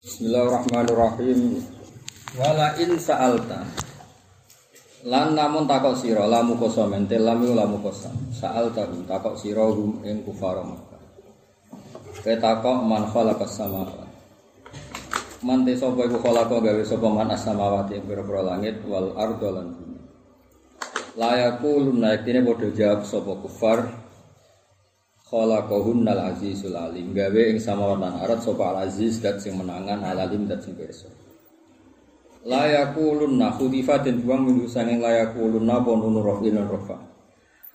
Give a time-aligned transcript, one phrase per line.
[0.00, 1.60] Bismillahirrahmanirrahim.
[2.40, 3.68] Wala in sa'alta.
[5.04, 8.16] Lan namun takok sira lamu kosomen te lamu lamu kosam.
[8.32, 11.04] Sa'alta hum takok sira hum ing kufara Makkah.
[12.24, 14.08] Ketakok man khalaqas samawati.
[15.44, 19.68] Man te sapa iku khalaqa gawe sapa man as-samawati ing pira langit wal ardo lan
[19.76, 20.00] bumi.
[21.20, 23.99] Layaku lunaik dene padha jawab sapa kufar
[25.30, 27.14] khalaqahunnal azizul alim.
[27.14, 30.74] Gawe ing samawat lan arat sapa al aziz dat sing menangan al alim dat sing
[30.74, 31.06] pirsa.
[32.50, 36.96] La yaqulunna khudifa den buang minggu sanging la yaqulunna apa nunu rafin rafa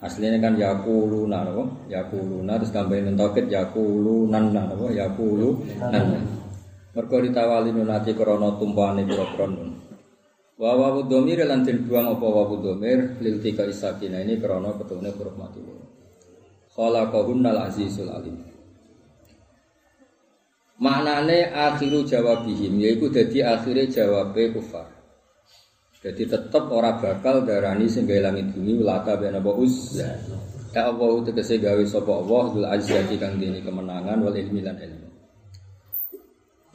[0.03, 1.63] aslinya kan yaquluna napa?
[1.87, 4.85] Yaquluna terus tambahin tauhid yaqulunan napa?
[4.91, 6.07] Yaqulunan
[6.95, 9.69] mergo ditawali nunati krana tumpane pira-pira nun.
[10.55, 15.84] Wa lan den buang apa wa domir lil tika isakina ini krana ketune huruf mati
[16.75, 18.37] khalaqahunnal azizul alim.
[20.75, 24.91] Maknane akhiru jawabihim yaiku dadi akhire jawabe kufar.
[26.05, 30.13] Jadi tetep ora bakal darani sing langit bumi lata ben apa uzza
[30.75, 35.09] ya Allah tegese gawe sapa Allah dul azzati kang dene kemenangan wal ilmi lan ilmu.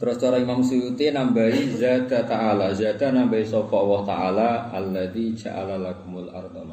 [0.01, 2.73] Terus cara Imam Suyuti nambahi zata ta'ala.
[2.73, 6.65] Zata nambahi sapa Allah ta'ala Alladhi ja'ala lakumul arda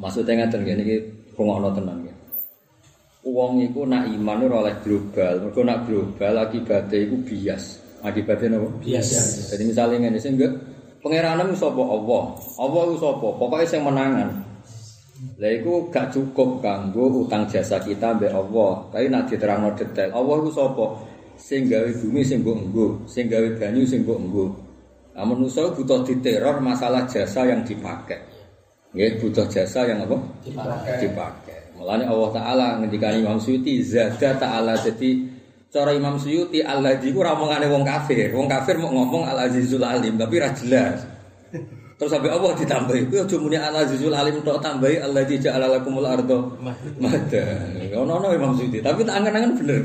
[0.00, 0.96] Maksudnya ngatain gini
[1.36, 2.14] rungokno tenan ya.
[3.20, 7.76] Wong iku nak iman ora oleh global, mergo nak global akibatnya iku bias.
[8.00, 8.68] Akibatnya napa?
[8.80, 9.08] Bias.
[9.52, 10.56] Jadi misalnya ngene sing enggak
[11.04, 12.24] pangeranmu sapa Allah.
[12.56, 13.26] Allah iku sapa?
[13.36, 14.28] Pokoke sing menangan.
[15.36, 18.88] Lah iku gak cukup kanggo utang jasa kita mbek Allah.
[18.88, 20.84] Tapi nak diterangno detail, Allah iku sapa?
[21.36, 24.46] Sing gawe bumi sing mbok nggo, sing gawe banyu sing mbok nggo.
[25.12, 28.29] Nah, manusia butuh diteror masalah jasa yang dipakai.
[28.90, 30.18] Nggih butuh jasa yang apa?
[30.42, 31.06] Dipakai.
[31.06, 31.58] Dipakai.
[31.78, 35.30] Mulane Allah taala ngendikane Imam Suyuti zada taala jadi
[35.70, 38.34] cara Imam Suyuti Allah di ku ramongane wong kafir.
[38.34, 41.06] Wong kafir mau ngomong Al Azizul Alim tapi ra jelas.
[42.00, 45.68] Terus sampai Allah ditambahi, kuwi aja muni Al Azizul Alim tok tambahi Allah di ja'ala
[45.68, 46.58] lakumul ardo
[46.98, 47.44] mada.
[47.94, 49.80] Ono ono Imam Suyuti, tapi tak angen-angen bener.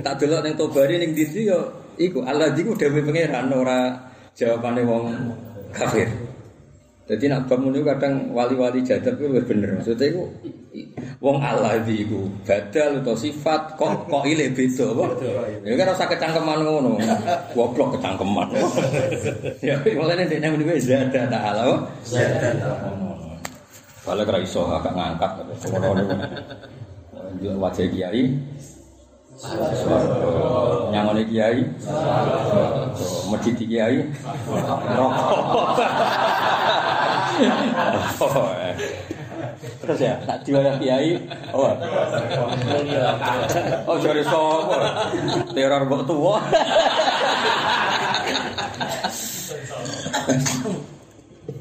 [0.00, 1.68] Tak delok ning Tobari ning ndi yo
[2.00, 3.92] iku Allah di ku dhewe pangeran ora
[4.32, 5.04] jawabane wong
[5.76, 6.27] kafir.
[7.08, 9.80] Jadi nak bangun itu kadang wali-wali jadab itu lebih bener.
[9.80, 10.22] Maksudnya itu
[11.24, 15.06] wong Allah itu iku badal atau sifat kok kok ile beda apa?
[15.64, 17.00] Ya kan rasa kecangkeman ngono.
[17.56, 18.48] Goblok kecangkeman.
[19.64, 21.80] ya mulane nek nang niku zada ta'ala.
[22.04, 22.52] Zada
[24.04, 25.32] Kalau kira iso agak ngangkat
[27.40, 28.24] Jual wajah kiai
[30.90, 31.62] Nyangone kiai
[33.30, 33.98] Masjid kiai
[39.78, 41.16] Terus ya, nak diwayah kiai,
[41.54, 41.70] oh,
[43.88, 44.74] oh jadi sopo,
[45.54, 46.36] teror mbok tua.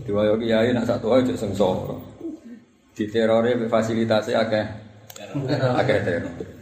[0.04, 1.96] Diwayah kiai nak satu aja sengsara.
[2.98, 4.66] Di terore fasilitasnya akeh,
[5.78, 6.57] akeh teror.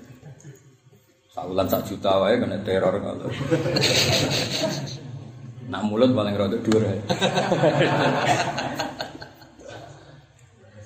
[1.35, 3.27] Saulan sak juta wae kena teror kalau.
[5.67, 6.87] Nak mulut paling rada dhuwur.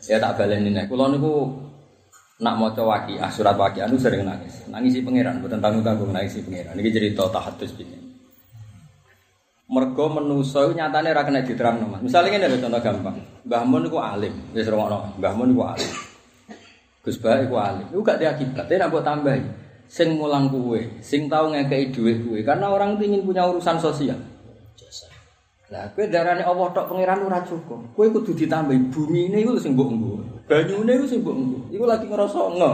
[0.09, 1.54] ya tak baleni nek kula niku
[2.42, 4.66] nak maca waqiah surat waqiah anu sering nangis.
[4.74, 6.74] Nangisi pangeran mboten tanggung tanggung nangisi pangeran.
[6.74, 8.09] Niki cerita tahadus ini.
[9.70, 12.02] Mergo menusa iku nyatane ora kena diterangno Mas.
[12.02, 13.22] Misale ngene contoh gampang.
[13.46, 15.14] Mbah Mun niku alim, wis rungokno.
[15.22, 15.94] Mbah Mun niku alim.
[17.06, 17.86] Gus Bah iku alim.
[17.94, 19.69] Iku gak diakibat, nek mbok tambahi.
[19.90, 24.22] Sing mulang kuwe, sing tau ngekeki dhuwit kuwe karena orang itu ingin punya urusan sosial.
[25.70, 27.94] Lah kowe darane Allah tok pangeran ora cukup.
[27.98, 30.14] Kowe kudu ditambahi bumi ini iku sing mbok nggo.
[30.46, 31.60] Banyune iku sing mbok nggo.
[31.74, 32.72] Iku lagi ngerasa nge.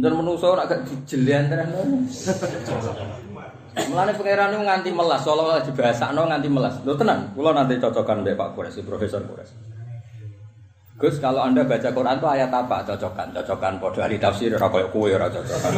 [0.00, 2.28] Dan manusa ora gak dijelian terus.
[3.70, 6.74] Mulane pangeran nganti melas, seolah-olah dibahasakno nganti melas.
[6.82, 9.69] Lho tenan, kula nanti cocokan mbek Pak Kures, Profesor Kures.
[11.00, 12.84] Gus, kalau Anda baca Quran itu ayat apa?
[12.84, 15.72] Cocokan, cocokan podo ahli tafsir ora kowe ora cocokan.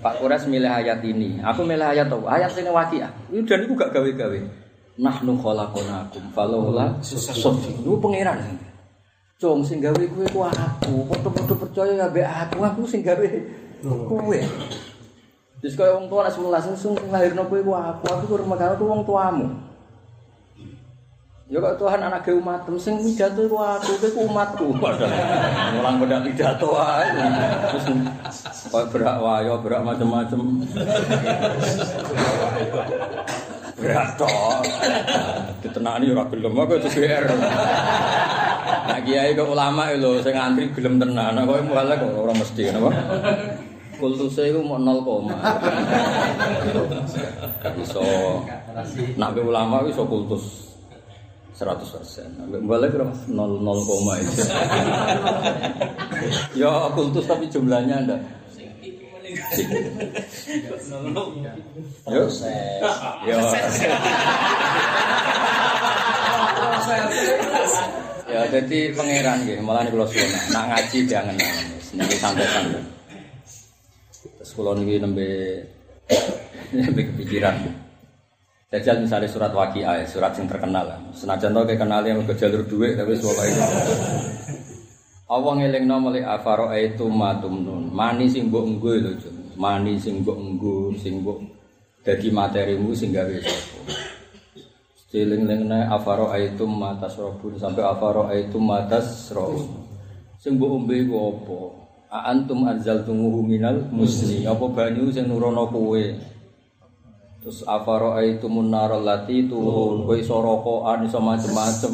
[0.00, 1.36] Pak Kures milih ayat ini.
[1.44, 2.24] Aku milih ayat apa?
[2.32, 3.12] Ayat ini waqiah.
[3.28, 4.40] Itu dan itu gak gawe-gawe.
[4.96, 7.76] Nahnu khalaqnakum falaula sofi.
[7.76, 8.56] Itu pangeran.
[9.36, 11.04] Cung sing gawe kowe ku aku.
[11.12, 12.64] Padha-padha percaya ya mbek aku.
[12.64, 13.28] Aku sing gawe
[13.84, 14.40] kowe.
[15.60, 18.04] Terus kaya wong tua sewelas sing lahirno kowe ku aku.
[18.08, 19.69] Aku ku rumah ku wong tuamu.
[21.50, 24.70] Ya kok Tuhan anak ge umat, sing pidato iku aku, ku umatku.
[24.70, 27.10] Mulang bedak pidato ae.
[27.10, 27.86] Terus
[28.70, 30.62] kok berak wayo, berak macam-macam.
[33.82, 34.62] Berak tok.
[35.58, 37.34] Ditenani ora gelem kok CBR.
[38.86, 41.34] Nah kiai ke ulama lho sing antri gelem tenan.
[41.34, 42.94] Kok muale kok ora mesti napa?
[44.00, 45.28] kultuse iku mau 0,
[47.84, 48.00] iso
[49.20, 50.69] nak be ulama iso kultus
[51.60, 52.40] 100%.
[52.40, 53.12] Ambek balik berapa?
[53.28, 54.42] 0 0 koma itu.
[56.64, 58.20] ya kultus tapi jumlahnya ndak.
[62.08, 62.24] Yo.
[63.28, 63.38] Yo.
[68.30, 70.30] Ya jadi pangeran nggih, malah niku kula suwun.
[70.56, 71.66] Nak ngaji diangen-angen.
[71.92, 72.82] Niki santai-santai.
[74.40, 75.28] Terus kula niki nembe
[76.72, 77.89] nembe kepikiran.
[78.70, 80.86] Jajal misalnya surat waqiah, surat yang terkenal.
[81.10, 83.62] Senajan tau kenal yang ke jalur duit, tapi suara itu.
[85.26, 87.90] Allah ngeling nomali afaro itu matum nun.
[87.90, 89.12] Mani sing mbok nggo lho,
[89.58, 91.42] Mani sing mbok nggo, sing mbok
[92.06, 93.94] dadi materimu sing gawe sapa.
[95.02, 99.82] Stiling-lingne afaro itu matas robun sampai afaro itu matas robun.
[100.38, 101.58] Sing mbok ombe iku apa?
[102.10, 104.46] A antum anzaltumuhu minal musni.
[104.46, 106.02] Apa banyu sing nurono kowe?
[107.40, 111.92] Terus afaro itu munar lati turun, kue iso rokokan iso macem-macem.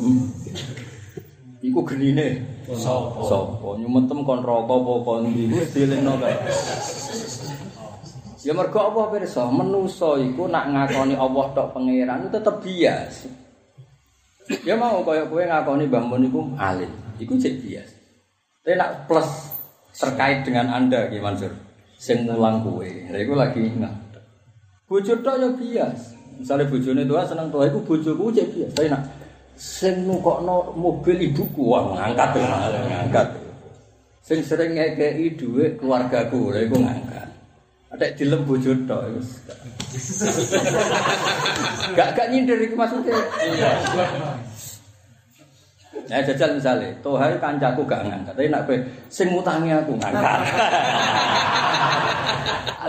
[1.62, 3.22] Iku genine sapa?
[3.26, 3.78] Sapa?
[3.78, 5.46] Nyumetem kon rokok apa kon ndi?
[5.70, 6.34] Dilingno kae.
[8.46, 9.46] Ya mergo apa pirsa?
[9.50, 13.26] Menusa iku nak ngakoni Allah tok pangeran tetep bias.
[14.62, 16.90] Ya mau kaya kowe ngakoni Mbah Mun iku alim.
[17.18, 17.90] Iku cek bias.
[18.62, 19.26] Tapi nak plus
[19.94, 21.50] terkait dengan Anda Ki Mansur.
[21.98, 22.86] Sing mulang kowe.
[22.86, 24.05] Lah iku lagi nggak
[24.86, 26.14] Bojo tok ya bias.
[26.38, 28.70] Misale bojone tua seneng tua iku bojoku cek bias.
[28.70, 29.02] Tapi nak
[29.58, 33.28] sing nukokno mobil ibuku wah ngangkat ngangkat.
[34.22, 37.26] Sing sering ngekeki dhuwit keluargaku lha iku ngangkat.
[37.90, 39.22] Ada dilem bojo tok iku.
[41.98, 43.18] Gak gak nyindir iki maksudnya.
[46.06, 48.78] Ya jajal misalnya, Tuhan kancaku gak ngangkat, tapi nak kowe
[49.10, 50.40] sing ngutangi aku ngangkat.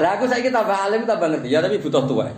[0.02, 2.30] Lah aku saiki tambah alim tambah ngerti, ya tapi butuh tua.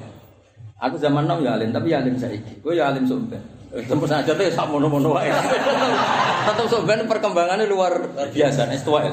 [0.79, 2.63] Aku zaman nom ya alim, tapi ya alim saiki.
[2.63, 3.43] Kowe ya alim sampean.
[3.69, 5.29] Tempat saja tuh sak mono-mono wae.
[6.47, 7.99] Tetep sampean perkembangannya luar
[8.31, 9.03] biasa, es tua.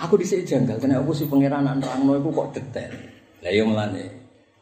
[0.00, 2.88] Aku dhisik janggal, kena aku si pangeran nerangno iku kok detail.
[3.44, 4.04] Lah iya melane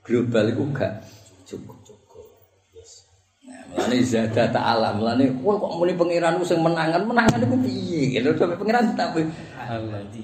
[0.02, 0.98] global iku gak
[1.46, 1.77] cukup.
[3.68, 8.16] Mulane zada ta'ala, mulane kowe kok muni pangeranmu sing menangan, menangan iku piye?
[8.16, 9.28] Gitu sampe pangeran tapi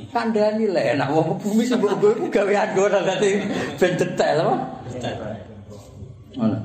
[0.08, 3.44] kandhani lek enak wong bumi sing mbok iku gawe anggoran dadi
[3.76, 4.54] ben detail apa?
[6.40, 6.56] Ngono.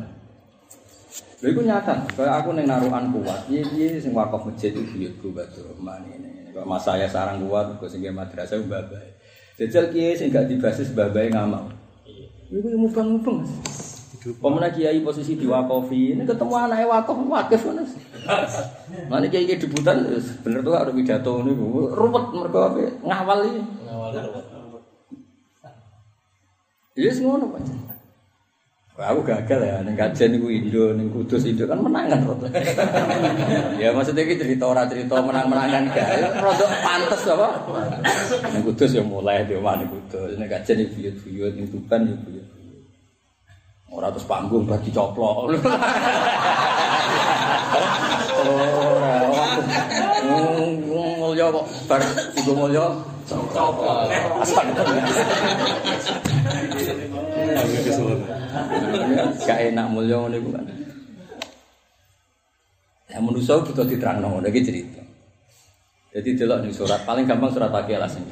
[1.39, 5.71] Lha iku nyata, kaya aku ning naruhan kuat, piye-piye sing wakaf masjid iku buyutku Batur
[5.71, 6.51] Rahman ini.
[6.51, 9.07] Kok mas saya sarang kuat, kok sing madrasah babae.
[9.59, 11.71] Jajal kiye sing gak dibasis babae ngamal.
[12.47, 13.43] Iku mubang-mubang.
[14.19, 17.79] Pemenang kiai posisi di wakofi, ini ketemu anaknya wakof wakif kan?
[19.11, 20.11] Mana kiai kiai debutan,
[20.43, 21.55] bener tuh ada pidato ini,
[21.95, 22.79] ruwet mereka apa?
[22.99, 23.61] Ngawal ini.
[23.87, 24.45] Ngawal ruwet.
[26.99, 27.63] Iya semua pak.
[28.99, 32.51] Aku gagal ya, neng kajian niku Indo, neng Kudus Indo kan menangan rodo.
[33.79, 37.47] ya maksudnya kita cerita orang cerita menang-menangan gak, rodo pantas apa?
[38.51, 42.38] Neng Kudus ya mulai di mana Kudus, neng kajian ini buyut-buyut, neng Tuban ya
[43.99, 44.07] buyut.
[44.07, 45.51] Ora terus panggung bagi coplok.
[48.39, 49.19] Ora,
[51.19, 51.99] mulya kok bar
[52.39, 52.85] ibu mulya.
[59.43, 60.65] Gak enak mulya ngene iku kan.
[63.09, 65.01] Ya manusa butuh diterangno ngono iki cerita.
[66.09, 68.25] Jadi delok ning surat paling gampang surat Al-Qiyamah sing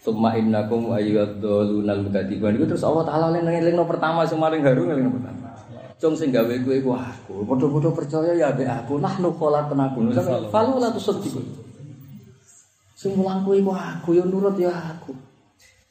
[0.00, 2.56] Summa innakum ayyadhalunal mukadzibun.
[2.56, 5.52] Iku terus Allah taala ngelingno pertama sing maring haru ngelingno pertama.
[6.00, 7.44] Cung sing gawe kowe iku aku.
[7.44, 8.96] Padha-padha percaya ya ambek aku.
[8.96, 10.08] Nahnu khalaqnakum.
[10.48, 11.44] Falu la tusaddiqun.
[12.96, 15.12] Sing mulang kowe iku aku ya nurut ya aku.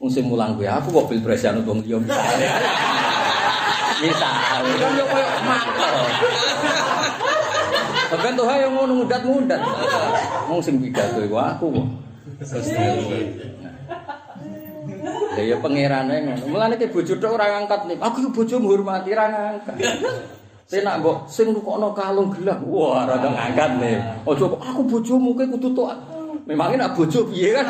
[0.02, 2.02] Wong sing mulang kowe aku kok pilpres anu wong liya.
[4.02, 5.96] Misale kan yo koyo makal.
[8.10, 9.62] Sampeyan tuh yang ngono mudat-mudat.
[10.50, 11.86] Wong sing pidato iku aku kok.
[15.36, 16.44] Lah ya pangerane ngono.
[16.50, 17.98] Mulane ki bojo tok ora ngangkat nih.
[18.02, 19.76] Aku ki bojo menghormati ra ngangkat.
[20.70, 22.62] Sing nak mbok sing nukokno kalung gelang.
[22.70, 23.98] Wah, ora ngangkat nih.
[24.26, 25.90] Ojo aku bojomu ki kudu tok.
[26.50, 27.68] Memangnya nak bojo piye kan?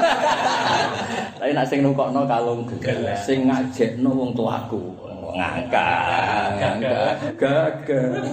[1.35, 4.79] Tapi nak sing nukokno kalung gelang, sing ngajekno wong tuaku
[5.35, 8.23] ngangkat, ngangkat, gagal.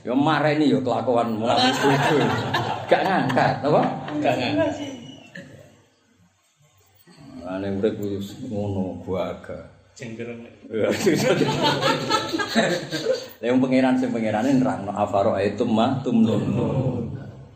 [0.00, 2.16] Yo mareni yo kelakuan mulai bojo.
[2.88, 3.82] Gak ngangkat, apa?
[4.20, 4.70] Gak ngangkat.
[7.42, 9.66] Ane urip wis ngono buaga.
[9.92, 10.40] Cengkereng.
[13.42, 16.42] Lah pangeran sing pangerane nerangno afaro itu mah tumnun.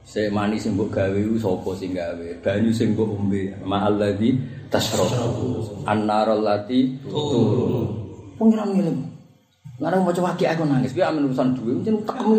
[0.07, 2.29] Sing manis sing mbok gawe iku sapa sing gawe?
[2.45, 3.51] Banyu sing mbok ombe.
[3.65, 4.39] Ma'alladzi
[4.71, 5.65] tasrabu.
[5.89, 7.91] An-nar allati turun.
[8.39, 9.01] Pengiran ngiling.
[9.77, 10.95] Larang maca waki aku nangis.
[10.97, 12.33] Piye amen urusan duwe mungkin tekem.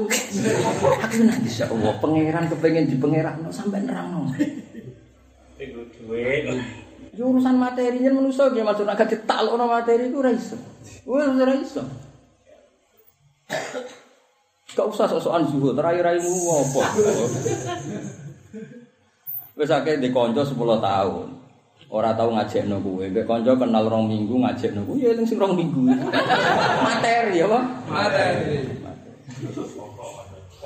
[1.06, 4.32] Aku nangis ya Allah, pangeran kepengin di pangeran sampai nerangno.
[5.58, 6.46] Iku duwe.
[7.18, 10.58] Urusan materi yen manusa ki maksud nek ditaklokno materi iku ora iso.
[11.06, 11.82] Wes ora iso.
[14.78, 16.84] Gak usah sok-sokan zuhud, rai-raimu apa?
[19.58, 21.28] Wis akeh di kanca 10 tahun.
[21.90, 23.06] Ora tau ngajakno kowe.
[23.10, 25.82] Nek kanca kenal rong minggu ngajakno kowe ya eling sing rong minggu.
[26.86, 27.60] Materi apa?
[27.90, 28.70] Materi.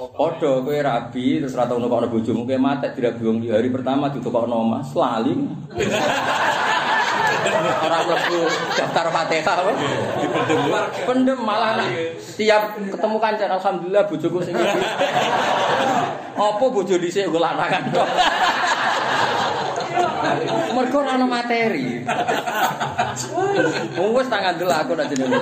[0.01, 4.65] Padha kowe rabi terus ora tau nukokno bojomu kowe matek dirabi wong hari pertama ditokokno
[4.65, 5.37] Mas lali.
[7.85, 8.39] Ora mlebu
[8.73, 9.71] daftar Fatihah apa?
[11.05, 14.81] Pendem malah nak tiap ketemu kancan alhamdulillah bojoku sing iki.
[16.33, 18.09] Apa bojo dhisik lanangan tok.
[20.71, 22.03] Mergo ora ana materi.
[23.97, 25.39] Wong wis tangan delok aku nak jenenge.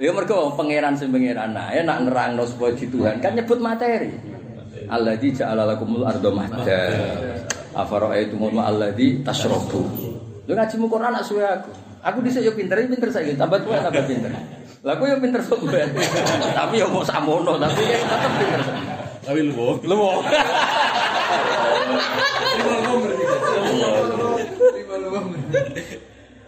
[0.00, 4.12] Ya mergo pangeran sing pangeran ae nak nerangno supaya di Tuhan kan nyebut materi.
[4.86, 6.80] Alladzi ja'ala lakumul arda mahda.
[7.76, 9.84] Afara'aitumul ma'alladzi tasrabu.
[10.46, 11.70] Lho ngajimu Quran nak suwe aku.
[12.06, 14.30] Aku dhisik yo pinter, pinter saiki tambah tuwa tambah pinter.
[14.86, 15.66] Lah aku yo pinter sok.
[16.54, 18.62] Tapi yo mau samono, tapi ya tetep pinter.
[19.26, 19.82] Tapi lu bohong.
[19.90, 20.22] Lu mau.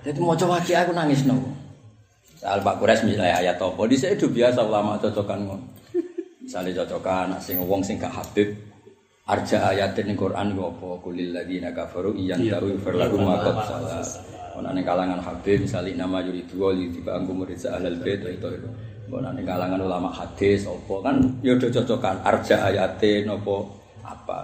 [0.05, 1.37] Jadi mau coba ki aku nangis no.
[2.39, 5.67] Soal Pak Kures misalnya ayat apa, di itu biasa ulama cocokan ngono.
[6.39, 8.55] Misalnya cocokan, sing wong sing gak habib,
[9.29, 14.01] arja ayat ini Quran gue apa, kulil lagi kafaru iyan tahu verlagu makot salah.
[14.59, 18.69] Ning kalangan habib misalnya nama yuri dua li tiba angku murid ahlal bait itu itu.
[19.07, 23.55] Ono ning kalangan ulama hadis apa kan ya udah cocokan arja ayatin apa
[24.03, 24.39] apa.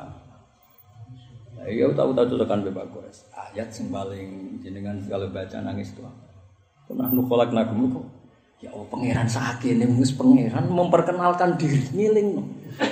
[1.65, 3.25] Iya tahu tahu cocokan Pak Kures.
[3.33, 6.05] Ayat sing paling jenengan kalau baca nangis tuh.
[6.85, 8.05] Pernah nukolak nagum kok.
[8.61, 12.29] Ya Allah pangeran sakit ini mus pangeran memperkenalkan diri ngiling.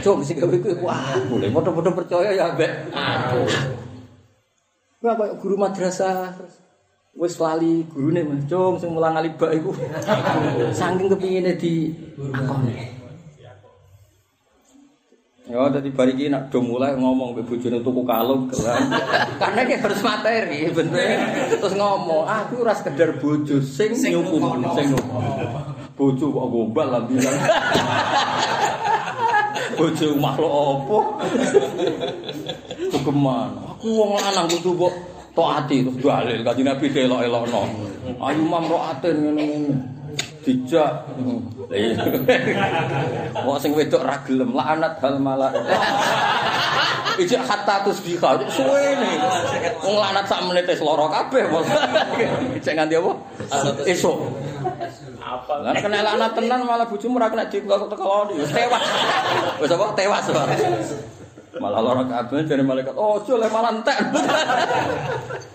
[0.04, 2.52] Coba sih gawe kuwi wah boleh foto-foto percaya ya.
[5.02, 6.36] Wah kayak guru madrasah
[7.12, 9.72] wis lali gurune Mas Cung sing mulang alibak iku.
[10.72, 12.91] Saking kepingine di akoni.
[15.42, 18.86] Ya, tadi bari iki nak do mulai ngomong ke bojone tuku kalung gelang.
[19.42, 21.18] Karena dia harus materi bentuknya.
[21.58, 24.94] Terus ngomong, ah, aku ora sekedar bojo sing nyukum, sing.
[25.98, 27.34] Bojo kok gombal lah bilang.
[29.82, 30.98] bojo makhluk apa?
[32.94, 33.50] Tukeman.
[33.74, 34.94] Aku wong lanang kudu kok
[35.34, 37.62] taati terus dalil kanjeng Nabi delok-elokno.
[38.22, 40.01] Ayu mamraatin ngene-ngene.
[40.42, 40.92] Dijak.
[43.46, 45.50] Wong sing wedok ra gelem laknat hal malah.
[47.16, 48.42] Ijak hatta tusbiha.
[48.50, 49.10] Suwene.
[49.80, 51.44] Wong laknat sak menit wis lara kabeh.
[52.58, 53.12] Ijak nganti apa?
[53.86, 54.16] Esuk.
[55.22, 55.54] Apa?
[55.62, 58.34] Lah kena laknat tenan malah bojomu ora kena dikeloni.
[58.42, 58.84] Wis tewas.
[59.62, 59.86] Wis apa?
[59.94, 60.24] Tewas.
[61.62, 62.98] Malah lara kabeh dari malaikat.
[62.98, 63.98] Oh, jole malah entek.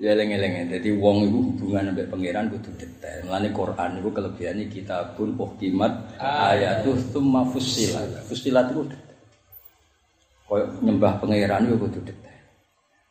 [0.00, 3.20] Ya eling-eling Jadi wong iku hubungan ambek pangeran kudu detail.
[3.28, 8.24] Mulane Quran iku kelebihane kitabun uhkimat ayatuh tsumma fussilat.
[8.24, 9.18] Fussilat iku detail.
[10.48, 12.40] Kaya nyembah pangeran iku kudu detail.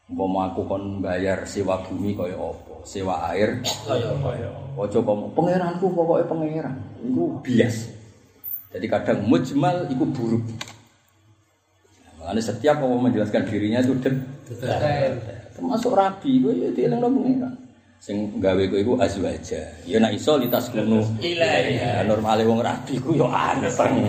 [0.09, 2.81] Umpama aku kon bayar sewa bumi kaya apa?
[2.81, 4.49] Sewa air kaya kaya.
[4.73, 6.73] Ojo kok pangeranku pokoke pangeran.
[7.05, 7.85] Iku bias.
[8.73, 10.41] Jadi kadang mujmal iku buruk.
[12.17, 15.21] Mulane setiap orang menjelaskan dirinya itu detail.
[15.59, 17.53] Termasuk rabi kowe ya dielingno pengiran
[17.99, 19.59] sing gawe kowe iku azwaja.
[19.83, 24.07] Ya nek iso litas kunu ilahi normale wong rabi ku yo anteng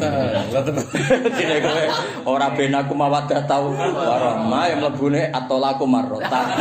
[1.34, 1.84] dene kowe
[2.30, 3.74] ora ben aku mawadah tau.
[3.74, 6.40] Warahma yang mlebune atolaku marrota.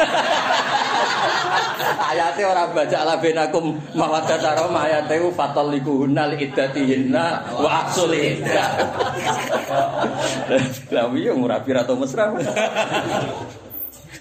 [2.09, 8.09] Ayate ora baca ala benakum mawaddah taroma ayate ku fatal likuhunna li iddatihinna wa aksul
[8.09, 8.69] iddah.
[10.93, 12.33] Lah iya ngurapi ra mesra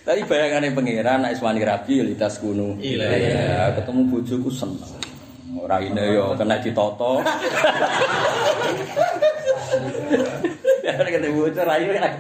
[0.09, 2.81] Tadi bayangannya pangeran, nak iswani rabi, litas kuno.
[2.81, 4.81] Iya, ketemu bojoku seneng.
[5.53, 7.21] Ora ini yo kena ditoto.
[10.88, 12.17] Ya ketemu bojo rayu kan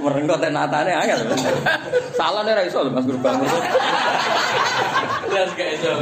[0.00, 1.20] Merengko tenatane angel.
[2.16, 3.44] Salah ora iso lho Mas Guru Bang.
[5.28, 5.92] Jelas gak iso.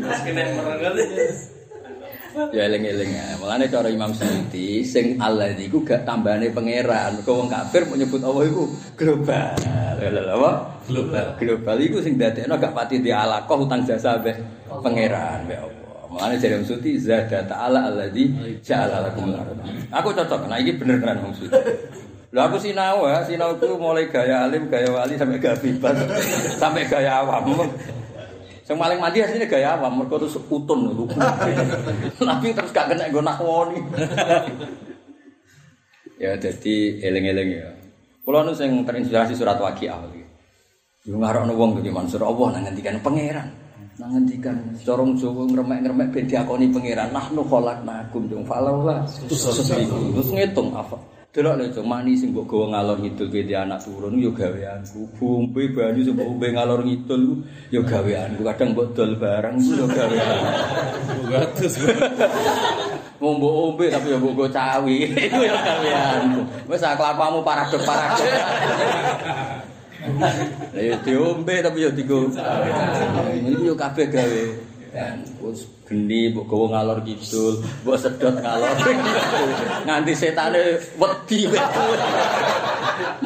[0.00, 1.53] Mas kena merengko.
[2.34, 3.38] Ya eling-eling ya.
[3.38, 7.22] Mulane cara Imam Suyuti sing Allah iku gak tambahane pangeran.
[7.22, 8.62] Mergo wong kafir mau nyebut Allah iku
[8.98, 9.54] global.
[10.02, 10.50] Lha apa?
[10.90, 11.26] Global.
[11.38, 15.82] Global iku sing dadekno gak pati di alaqah utang jasa mbek pangeran mbek Allah.
[16.10, 18.30] Mulane jare Wong Suti zada ta'ala alladzi
[18.62, 19.34] ja'ala lakum.
[19.90, 20.46] Aku cocok.
[20.50, 21.54] Nah iki bener tenan Wong Suti.
[22.34, 25.94] Lho aku sinau ya, sinau itu mulai gaya alim, gaya wali sampai gaya bebas,
[26.58, 27.62] sampai gaya awam.
[28.64, 31.04] Yang paling mandi aslinya gaya awam, mereka terus utun lugu.
[32.28, 33.78] Tapi terus gak kena gue nakwoni.
[36.16, 37.68] ya jadi eling-eling ya.
[38.24, 40.24] Kalau nu sing terinspirasi surat waqiah iki.
[41.04, 43.52] Yo ngarokno wong iki Mansur Allah nang ngendikan pangeran.
[44.00, 47.12] Nang ngendikan corong Jawa ngremek-ngremek ben diakoni pangeran.
[47.12, 49.04] Nahnu khalaqnakum dung falawla.
[49.28, 50.96] Terus ngitung apa?
[51.34, 55.18] Delok lho cung mani sing mbok gawa ngalor ngidul ke anak turun yo gaweanku.
[55.18, 57.42] Bumbe banyu sing mbok umbe ngalor ngidul
[57.74, 58.46] yo gaweanku.
[58.46, 61.26] Kadang mbok dol barang yo gaweanku.
[61.26, 61.74] Gatus.
[63.18, 65.10] Mau mbok ombe tapi yo mbok cawi.
[65.10, 66.40] Iku yo gaweanku.
[66.70, 68.30] Wis kelakuanmu paradok-paradok.
[70.70, 72.30] Lah yo diombe tapi yo digo.
[72.30, 74.44] Iki yo kabeh gawe.
[75.42, 78.78] Wis geni mbok gawa ngalor kidul, mbok sedot ngalor.
[79.90, 81.50] Nganti setane wedi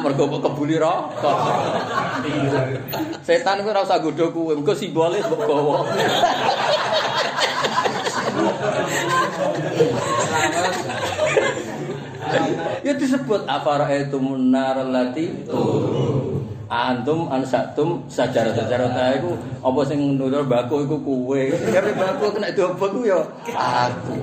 [0.01, 1.37] Mergo mbok kebuli rokok.
[3.21, 5.77] Setan kuwi ora usah godho kuwe, engko simbolis mbok gawa.
[12.85, 15.33] Ya disebut afara itu munar lati
[16.69, 19.33] antum ansatum sajarah sajarah ta iku
[19.65, 21.49] apa sing nurul baku iku kuwe.
[21.73, 23.19] Kare baku kena dobo ku ya?
[23.57, 24.15] Aku.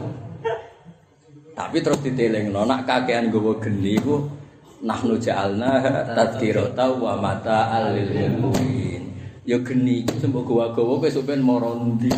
[1.57, 4.23] Tapi terus ditelingno nak kakean gowo geni iku
[4.85, 5.83] nahnu ja'alna
[6.15, 9.03] tadkirata wa mata alil mu'min
[9.49, 12.11] ya geni iku sembok gowo-gowo kowe sampean mara ndi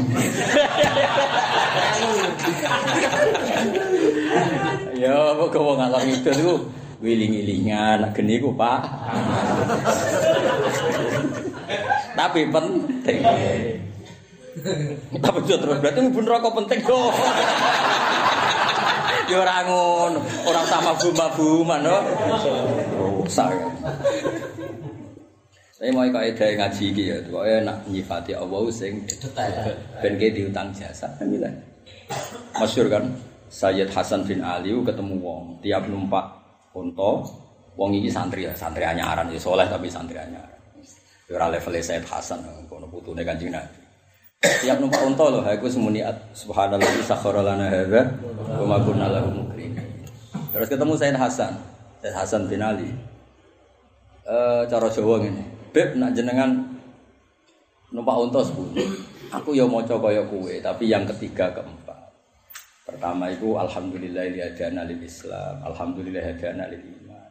[5.02, 6.54] ya kok ngalor ngidul iku
[6.98, 8.80] wiling-wilingan geni ku Pak.
[12.18, 13.20] Tapi penting.
[15.22, 17.14] Tapi itu terus berarti ibu rokok penting kok.
[19.28, 20.20] Ya ora ngono.
[20.48, 21.96] Ora sama buma-buma no.
[22.98, 23.50] Rusak.
[23.52, 23.68] Ya
[25.78, 28.98] saya mau kaidah ngaji iki ya pokoke nak nyifati Allah sing
[30.02, 31.46] ben ke diutang jasa pamila
[32.58, 33.06] masyhur kan?
[33.46, 36.37] Sayyid Hasan bin Ali ketemu wong tiap numpak
[36.76, 37.12] unta
[37.78, 40.58] wong iki santri ya santri anyaran ya soleh tapi santri anyaran.
[41.28, 43.80] Ora level Sayyid Hasan kono putune Kanjeng Nabi.
[44.40, 46.32] Tiap numpak unta lho aku semuniat.
[46.32, 47.16] Subhanallah hadza
[48.58, 49.76] wa ma kunna lahu mukrim.
[50.52, 51.52] Terus ketemu Sayyid Hasan
[52.00, 52.88] Sayyid Hasan bin Ali.
[54.28, 55.44] Eh cara Jawa ngene.
[55.72, 56.64] Beb nak jenengan
[57.92, 58.76] numpak unta sepuluh.
[59.28, 61.87] Aku ya maca kaya kuwe tapi yang ketiga keempat
[62.88, 67.28] Pertama itu alhamdulillah hadana lil Islam, alhamdulillah hadana lil iman.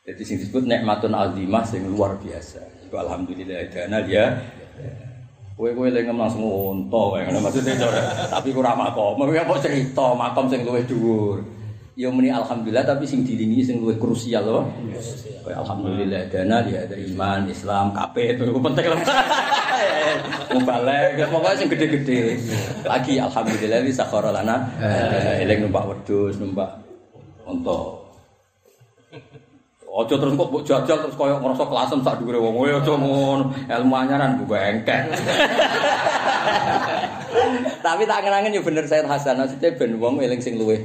[0.00, 2.64] Jadi sing disebut nikmatun azimah sing luar biasa.
[2.88, 4.32] Itu alhamdulillah hadana ya.
[5.60, 8.00] Kowe kowe lengem langsung unta kae ngono cara.
[8.32, 11.44] Tapi ku ra makom, kowe apa cerita makom sing luwih dhuwur.
[11.94, 14.64] Ya muni alhamdulillah tapi sing dilingi sing luwih krusial loh.
[15.44, 19.00] Kowe alhamdulillah hadana ya dari iman, Islam, kabeh itu penting lah.
[20.54, 22.38] Mubalek, pokoknya sing gede-gede.
[22.86, 24.66] Lagi alhamdulillah ini sakhara lana.
[25.42, 26.70] Eling numpak wedhus, numpak
[27.44, 28.04] unta.
[29.94, 32.58] Ojo terus kok mbok jajal terus koyo ngrasa kelasem sak dhuwure wong.
[32.58, 33.54] Kowe aja ngono.
[33.70, 35.06] Ilmu anyaran buka engkek.
[37.86, 40.82] Tapi tak ngenangen yo bener Said Hasan, maksudnya ben wong eling sing luwih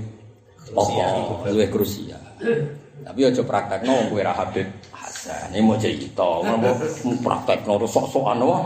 [0.76, 2.22] pokok, luwih krusial.
[3.00, 5.56] Tapi aja praktekno kowe ra Habib Hasan.
[5.56, 6.76] Ini mau cerita, mau
[7.24, 8.62] praktekno terus sok-sokan wae.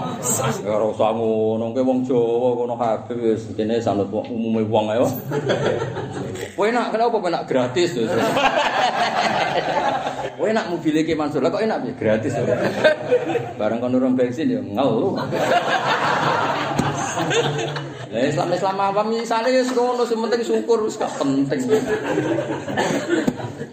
[0.65, 5.05] Ya ora usah ngono, kowe wong Jawa kono Habib wis kene sanut umume wong ae.
[6.57, 8.11] Kowe enak kenapa kok enak gratis terus.
[10.35, 12.33] Kowe enak mobil iki Mansur, kok enak piye gratis.
[13.55, 15.15] Bareng kon nurung bensin ya ngelu.
[18.13, 21.65] Lah Islam Islam awam misale wis ngono sing penting syukur wis gak penting.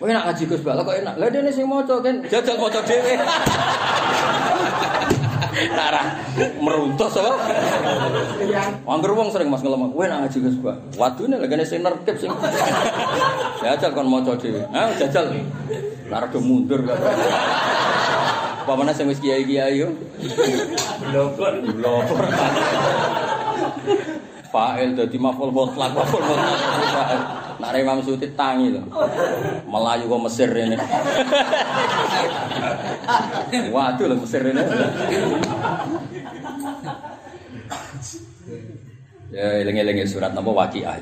[0.00, 1.14] Kowe enak ngaji Gus Bak, lah kok enak.
[1.20, 3.20] Lah dene sing maca kan jajal maca dhewe.
[5.76, 6.16] Nara
[6.57, 7.37] meruntus apa?
[8.88, 10.76] Angger wong sering Mas ngelemah, kowe enak ngaji Gus Bak.
[10.96, 12.33] Wadune legane sing nertib sing.
[13.61, 14.64] Jajal kon maca dhewe.
[14.72, 15.37] Ah jajal.
[16.09, 16.96] Nara do mundur kok.
[18.64, 19.92] Apa mana sing wis kiai-kiai yo?
[21.12, 21.76] Blokon.
[21.76, 22.24] Blopor.
[24.51, 26.59] Fa'il dadi maful mutlak, maful mutlak.
[26.91, 27.21] Fa'il.
[27.61, 28.83] Nak Imam Suti tangi lho.
[29.69, 30.77] Melayu kok Mesir ini.
[33.71, 34.63] Waduh lho Mesir ini.
[39.31, 40.99] Ya eling-eling surat napa waqiah.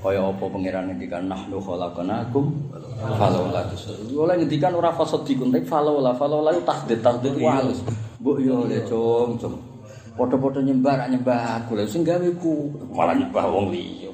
[0.00, 2.72] Kaya apa pangeran ngendikan nahnu khalaqnakum
[3.20, 4.08] falaula tusirun.
[4.16, 7.84] Oleh ngendikan ora fasadikun tapi falaula falaula itu tasdid tasdid ku halus.
[8.18, 9.69] Mbok yo le cung cung.
[10.18, 11.78] Padha-padha nyembah ra nyembah aku.
[11.78, 14.10] Lah sing gawe ku malah nyembah wong liya.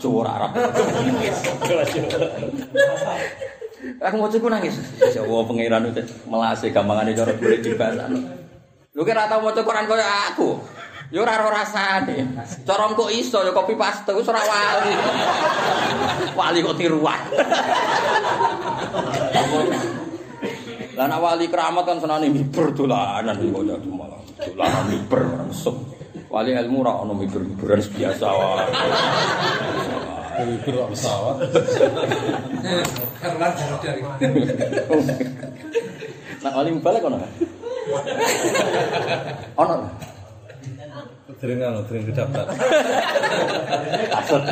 [0.00, 0.50] Jawa ora Arab.
[4.00, 4.80] Aku mau cukup nangis.
[5.12, 8.08] Ya Allah pangeran itu melase gampangane cara boleh dibahas.
[8.96, 10.48] Lu kira tau maca Quran koyo aku.
[11.12, 12.24] Ya ora ora rasane.
[12.64, 14.92] Cara kok iso ya kopi paste wis ora wali.
[16.32, 17.20] Wali kok tiruan.
[20.94, 25.74] Lah nek wali keramat kan senane miber dolanan kok jadi malah dolanan miber mesuk.
[26.30, 28.66] Wali ilmu ora ono miber-miberan biasa wae.
[30.46, 31.36] Miber pesawat.
[33.22, 34.02] Karena dari
[36.42, 37.18] Nak wali balik ono.
[39.58, 39.74] Ono.
[41.34, 42.46] Dereng anu, dereng kedaftar.
[44.16, 44.42] Asut.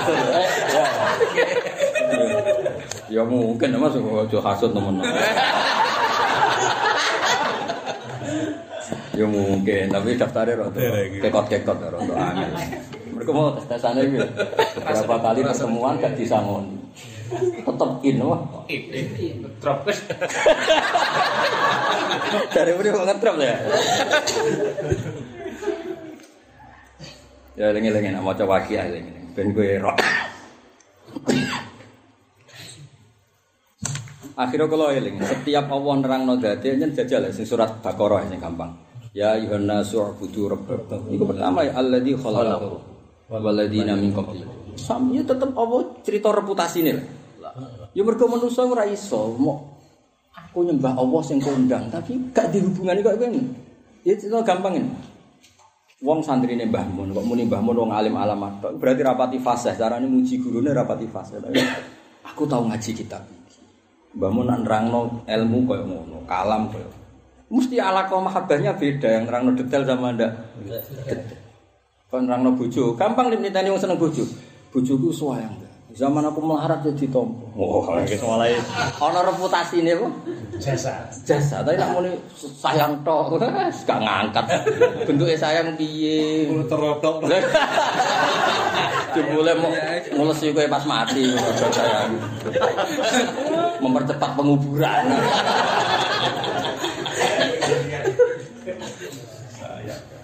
[0.00, 0.16] Asut.
[3.10, 3.20] Ya.
[3.20, 5.02] Ya mungkin Mas ojo hasud temen.
[9.18, 10.80] Ya mungkin, tapi daftarnya rada
[11.20, 12.50] kekot-kekot rada angel.
[13.12, 14.30] Mereka mau tes-tesannya gitu.
[14.80, 16.78] Berapa kali pertemuan gak disangoni.
[17.60, 18.40] Tetep in wah.
[19.84, 19.98] Wis.
[22.54, 23.56] Dari mana kok ngetrap ya?
[27.60, 29.12] Ya lengi-lengi nak maca waqiah lengi.
[29.36, 29.96] Ben kowe roh.
[34.38, 38.70] Akhirnya kalau eling, setiap Allah nerangno dadi nyen jajal sing surat Baqarah sing gampang.
[39.10, 41.10] Ya ayuhan nasu ubudu rabbakum.
[41.10, 42.78] Iku pertama ya alladzi khalaqakum
[43.26, 44.78] walladzina min qablikum.
[44.78, 46.94] Samnya tetep Allah cerita reputasine.
[47.90, 49.82] Ya mergo manusa ora iso mau
[50.30, 53.42] aku nyembah Allah sing kondang tapi gak dihubungani kok ngene.
[54.06, 54.90] Ya cerita gampang ini.
[56.00, 58.78] Wong santrine Mbah Mun kok muni Mbah Mun wong alim alamat.
[58.78, 61.42] Berarti rapati fasih, carane muji gurune rapati fasih.
[62.24, 63.39] Aku tahu ngaji kitab
[64.10, 64.18] iki.
[64.18, 66.90] Mbah Mun nak nerangno ilmu koyo ngono, kalam koyo.
[67.50, 70.30] Mesti alaqah mahabbahnya beda yang nerangno detail sama ndak.
[72.10, 74.26] Kon nerangno bojo, gampang niteni wong seneng bojo.
[74.70, 75.69] Bojoku suwayang.
[75.90, 77.50] Zaman aku melarat jadi tompo.
[77.58, 78.54] Oh, wis mulai
[79.02, 80.12] ana reputasine kok.
[80.60, 81.08] jasa.
[81.24, 84.44] jasa tapi nak muni sayang tok wis gak ngangkat
[85.08, 87.24] bentuke sayang piye Kulo terotok.
[89.14, 89.70] jebule mau
[90.14, 91.34] ngulesi kowe pas mati
[91.74, 92.12] sayang
[93.82, 95.04] mempercepat penguburan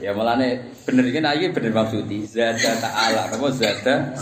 [0.07, 2.23] Ya malane bener iki iki bener maksudi.
[2.31, 4.14] Zada ta'ala apa zada?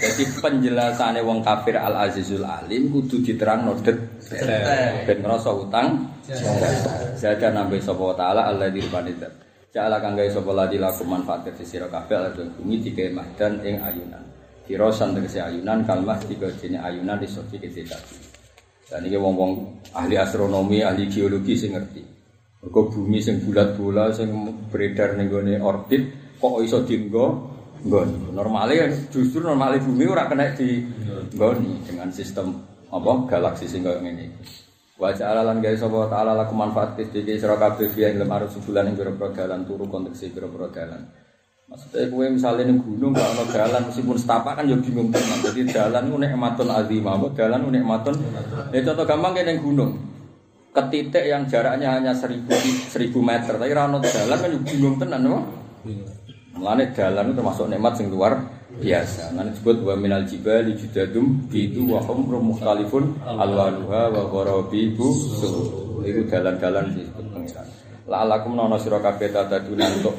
[0.00, 4.00] Jadi penjelasane wong kafir al azizul alim kudu diterangno det
[5.04, 6.08] ben ngrasa utang.
[7.20, 7.52] Zada.
[7.52, 9.32] Nambah sapa taala alladzi rubanidat
[9.76, 13.76] ja'ala kang gawe sapa ladi lakum manfaat ke sira kabeh ala bumi dike dan ing
[13.84, 14.24] ayunan.
[14.64, 17.84] Kirosan tegese ayunan kalmah tiga jenis ayunan iso dikece
[18.86, 22.15] Dan ini wong-wong ahli astronomi, ahli geologi sing ngerti.
[22.66, 24.26] Mergo bumi sing bulat-bulat sing
[24.74, 26.02] beredar ning gone orbit
[26.42, 27.54] kok iso dienggo
[27.86, 28.34] nggon.
[28.34, 30.82] Normale justru normale bumi ora kena di
[31.30, 32.58] nggoni dengan sistem
[32.90, 34.34] apa galaksi sing koyo ngene.
[34.98, 38.90] Wa ja'ala lan gawe sapa ta'ala lakum manfaat iki sira kabeh fiya ing lemar sebulan
[38.90, 41.06] ing pira dalan turu konteks pira dalan.
[41.70, 45.38] Maksudnya kue misalnya ning gunung gak ono dalan meskipun setapak kan ya bingung tenan.
[45.38, 48.14] Jadi dalan ku nikmatun azimah, dalan ku nikmatun.
[48.74, 50.15] Ya contoh gampang kayak ning gunung.
[50.76, 52.52] Ke titik yang jaraknya hanya seribu,
[52.92, 55.40] seribu meter, tapi rano dalan kan bingung tenan, apa?
[56.52, 58.36] Mulane dalan termasuk nikmat sing luar
[58.76, 59.32] biasa.
[59.32, 65.48] Lan disebut wa minal jibali judadum bidu wa humrum mukhtalifun alwanuha wa gharabibu su.
[66.04, 67.66] Iku dalan-dalan disebut pengiran.
[68.04, 70.12] La'alakum nono sira kabeh tadaduna untuk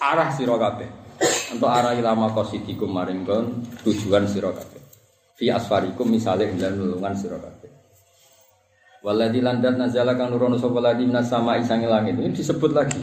[0.00, 0.88] arah sira kabeh.
[1.52, 3.28] Untuk arah ilama qasidikum maring
[3.84, 4.80] tujuan sira kabeh.
[5.36, 7.68] Fi asfarikum misale dalam lulungan sira kabeh.
[8.98, 12.18] Waladhi landat nazala kang nurono sapa ladi minas sama isangi langit.
[12.18, 12.98] Ini disebut lagi.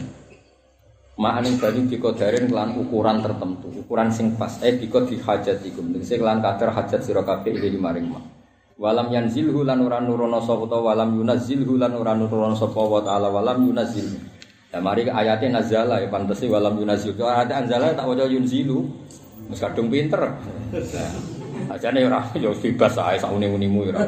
[1.16, 4.60] Ma'aning bani dikodarin kelan ukuran tertentu, ukuran sing pas.
[4.60, 5.96] Eh dikot di hajatikum.
[5.96, 8.20] Tegese kelan kadar hajat sira kabeh ile maring ma.
[8.76, 13.64] Walam yanzilhu lan ora nurono sapa walam yunazzilhu lan ora nurono sapa wa ta'ala walam
[13.64, 14.20] yunazzilhu.
[14.68, 17.16] Ya mari ayatnya nazala ya pantesi walam yunazil.
[17.16, 18.84] Kalau ada anzala tak wajah yunzilu.
[19.48, 20.20] Wis kadung pinter.
[21.72, 24.04] Ajane ora ya bebas ae sak uni-unimu ya.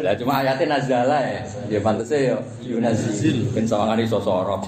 [0.00, 1.42] Lah cuma ayatnya nazala ya.
[1.68, 3.52] Ya pantese ya yunazil.
[3.52, 4.64] Ben sawangane iso sorok.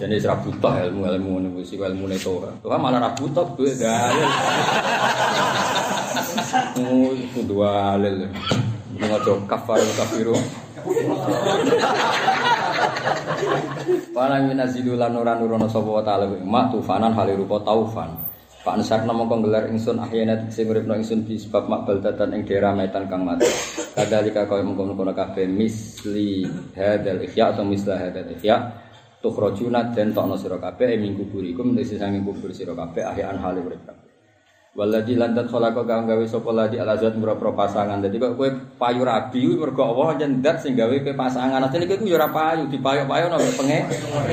[0.00, 2.42] Jadi serah buta ilmu ilmu ini iku ilmu neto.
[2.64, 4.28] Tuhan malah ra buta duwe dalil.
[6.80, 8.26] Oh, itu dua dalil.
[8.98, 10.34] Ngojo kafar kafiru.
[14.16, 18.31] Wala minazilu lan ora nurono sapa wa ta'ala mak tufanan hale rupa taufan.
[18.62, 22.46] Pak Nusak nama kong gelar ingsun ahyana sing uripno ingsun di sebab makbal datan ing
[22.46, 23.42] daerah metan kang mati.
[23.90, 26.46] Kadalika kaya mengkono-kono kabeh misli
[26.78, 28.70] hadal ihya atau misla hadal ihya
[29.18, 33.82] tukhrajuna den tokno sira kabeh ing kuburikum tegese sanging kubur sira kabeh ahyaan hale urip
[33.82, 34.06] kabeh.
[34.78, 37.98] Waladi lantat khalaqa kang gawe sapa ladi alazat mura-mura pasangan.
[37.98, 38.46] Dadi kok kowe
[38.78, 41.66] payu rabi kuwi mergo Allah yen dat sing gawe kowe pasangan.
[41.66, 43.78] Atene kowe yo ora payu, dipayok-payok nang penge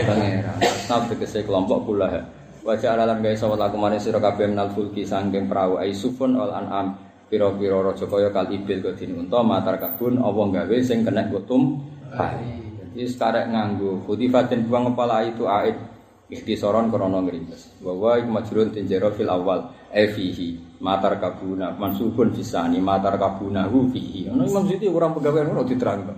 [0.06, 0.54] pangeran.
[0.62, 2.38] Asnaf tegese kelompok kula.
[2.60, 7.08] Wajah alalan gawe sapa laku manis sira kabeh menal fulki perahu ai sufun wal an'am.
[7.30, 11.78] Pira-pira raja kaya kal ibil kodine unta matar kabun Allah gawe sing kena gotum
[12.10, 12.58] pari.
[12.90, 15.78] Jadi sekarang nganggo Khudifatin buang kepala itu ait
[16.26, 17.80] ikhtisaron krono ngrimes.
[17.86, 24.26] Bahwa majrun tinjero fil awal e fihi matar kabuna mansubun fisani matar kabuna hu fihi.
[24.34, 26.14] Ono Imam Siti orang pegawai ngono diterangno.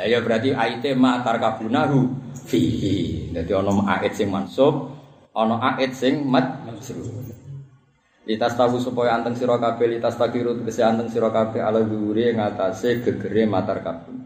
[0.00, 3.30] Lah ya berarti aite matar kabuna hu fihi.
[3.36, 5.03] Dadi ono ait sing mansub,
[5.34, 7.34] ono ait sing majrun.
[8.24, 13.04] Litas tahu supaya anteng sira kabeh litas takiru tegese anteng sira kabeh ala dhuwure ngatasé
[13.04, 14.24] gegere matar kabun.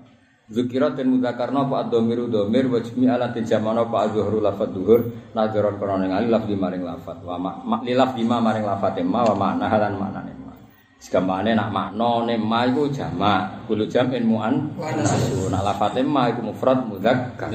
[0.49, 5.01] Zukira dan mudzakarna apa ad-dhamiru dhamir wa jami ala dijamana apa az-zuhru lafat dhuhur
[5.37, 9.29] nadharon kana ning ali lafzi maring lafat wa ma li lafzi ma maring lafate ma
[9.29, 10.57] wa makna halan maknane ma.
[11.03, 14.73] Segamane nak maknane ma iku jamak, kulo jam'in mu'an
[15.53, 17.53] nak lafate ma iku mufrad mudzakkar.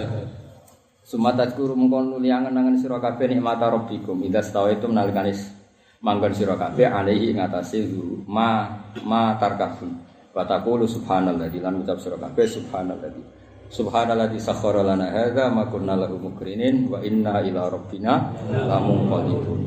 [1.03, 5.51] Sumatat guru mengkon nuli angen-angen sira kabeh nikmat rabbikum idza stawaitum nalikanis
[5.99, 7.91] manggon sira kabeh alaihi ngatasi
[8.27, 8.71] ma
[9.03, 9.91] ma tarkabun.
[10.31, 13.21] Wa taqulu subhanalladzi lan ucap sira kabeh subhanalladzi.
[13.67, 19.61] Subhanalladzi sakhkhara lana hadza ma kunna lahu mukrinin wa inna ila rabbina lamunqalibun.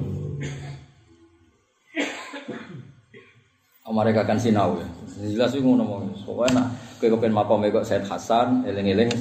[3.96, 4.84] Mereka akan sinau ya.
[5.24, 6.04] Jelas itu ngono mau.
[6.96, 9.12] Kowe kepen makom kok Said Hasan eling-eling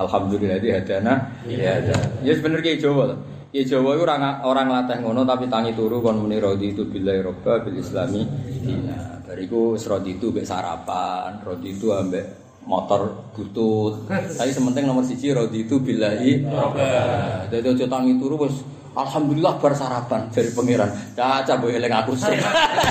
[0.00, 1.76] alhamdulillah di hadana ya.
[2.24, 3.16] Ya sebenarnya ki Jawa to.
[3.52, 7.20] Ki Jawa itu orang orang latih ngono tapi tangi turu kon muni radi itu billahi
[7.20, 8.24] robba bil islami
[8.64, 9.20] dina.
[9.28, 12.24] Bariku radi itu mbek sarapan, radi itu ambek
[12.64, 14.08] motor butut.
[14.08, 17.44] Tapi sementing nomor siji itu billahi robba.
[17.52, 18.56] Dadi aja tangi turu wis
[18.92, 20.90] Alhamdulillah bar sarapan dari pangeran.
[21.16, 22.36] Caca boy eling aku sih.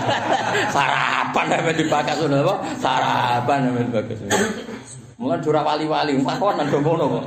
[0.76, 2.56] sarapan sampe dibakas ngono apa?
[2.82, 4.18] Sarapan sampe dibakas.
[5.22, 7.24] Mulan dura wali-wali, pakonan do ngono kok.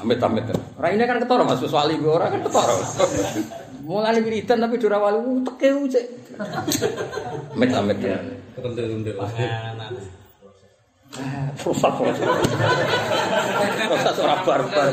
[0.00, 0.48] Amit-amit.
[0.80, 2.72] Ora ini kan ketara Mas wali ora kan ketara.
[3.84, 6.04] Mulane wiridan tapi dura wali teke cek.
[7.52, 8.00] Amit-amit.
[8.56, 9.16] Rendel-rendel.
[11.60, 12.30] Rusak rusak.
[14.22, 14.90] Ora barbar.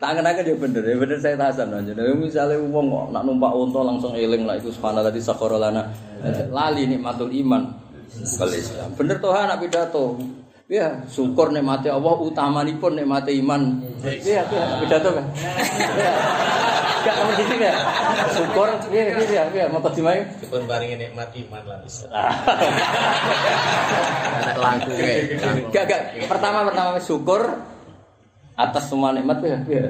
[0.00, 1.92] Tangan-tangan dia bener, ya bener saya tasan aja.
[1.92, 5.92] Nah, misalnya uang kok nak numpak unta langsung eling lah itu subhanallah di sakorolana.
[6.48, 7.68] Lali nikmatul iman
[8.40, 8.96] kal Islam.
[8.96, 10.16] Bener toh anak pidato.
[10.70, 13.82] Ya, syukur nikmati Allah utamanipun nikmati iman.
[14.00, 15.26] Iya, iya, pidato kan.
[17.00, 17.08] Iya.
[17.08, 17.72] Gak nomor sisi ya.
[18.36, 20.20] Syukur, iya, iya, iya, mau kedimai.
[20.36, 22.12] Dipun paringi nikmat iman lan Islam.
[24.44, 25.40] Anak langku kayak.
[25.72, 26.00] Gak, gak.
[26.28, 27.40] Pertama, pertama syukur
[28.52, 29.64] atas semua nikmat ya.
[29.64, 29.88] ya.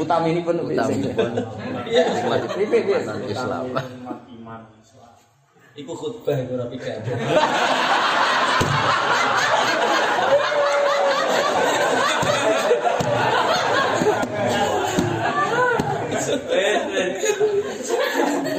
[0.00, 2.40] Utama ini pun Utami pun nikmat Iya, iya.
[3.28, 3.76] Islam.
[5.74, 7.10] Iku khutbah iku ora pidato.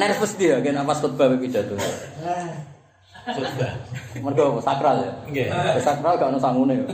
[0.06, 1.74] Nervous dia kan pas khutbah pidato.
[3.26, 3.74] Khutbah.
[4.22, 5.12] Mergo sakral ya.
[5.34, 5.48] Nggih.
[5.82, 6.86] Sakral gak ono sangune.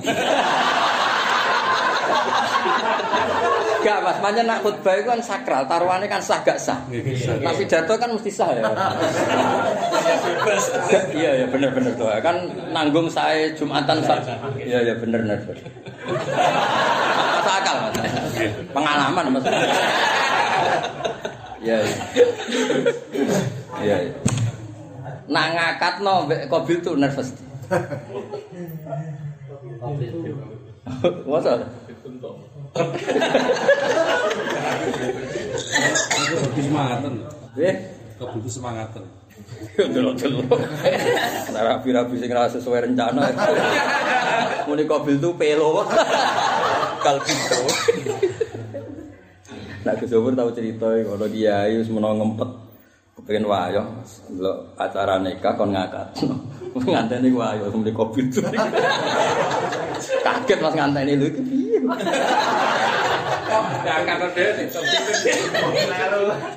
[3.82, 6.80] Gak mas, makanya nak khutbah itu kan sakral, taruhannya kan sah gak sah.
[7.42, 8.64] Nah pidato kan mesti sah ya.
[11.12, 12.08] Iya ya bener-bener tuh.
[12.22, 14.24] Kan nanggung saya Jumatan sah.
[14.56, 15.40] Iya ya bener bener.
[17.42, 17.98] Masuk akal mas.
[18.72, 19.44] Pengalaman mas.
[21.62, 21.78] Iya.
[23.86, 23.98] iya.
[25.30, 27.30] Nak ngakat no, kobil tuh nervous.
[31.30, 31.54] Masa?
[36.42, 37.14] Lebih semangatan.
[37.62, 37.76] Eh,
[38.18, 39.04] Kebutuh semangatan.
[39.78, 40.46] delok-delok.
[41.54, 43.30] Nah, rapi-rapi sing ora sesuai rencana.
[44.66, 45.86] Muni kobil tuh pelo.
[47.02, 47.60] Kalpito.
[49.82, 52.50] Nah, Gus Zofur tahu cerita kalau dia wis menawa ngempet
[53.18, 53.82] kepengen wayo
[54.30, 56.08] delok acara nikah kon ngakat.
[56.78, 58.46] Nganteni wayo muni kobil tuh.
[60.22, 61.82] Kaget Mas nganteni lho iki piye?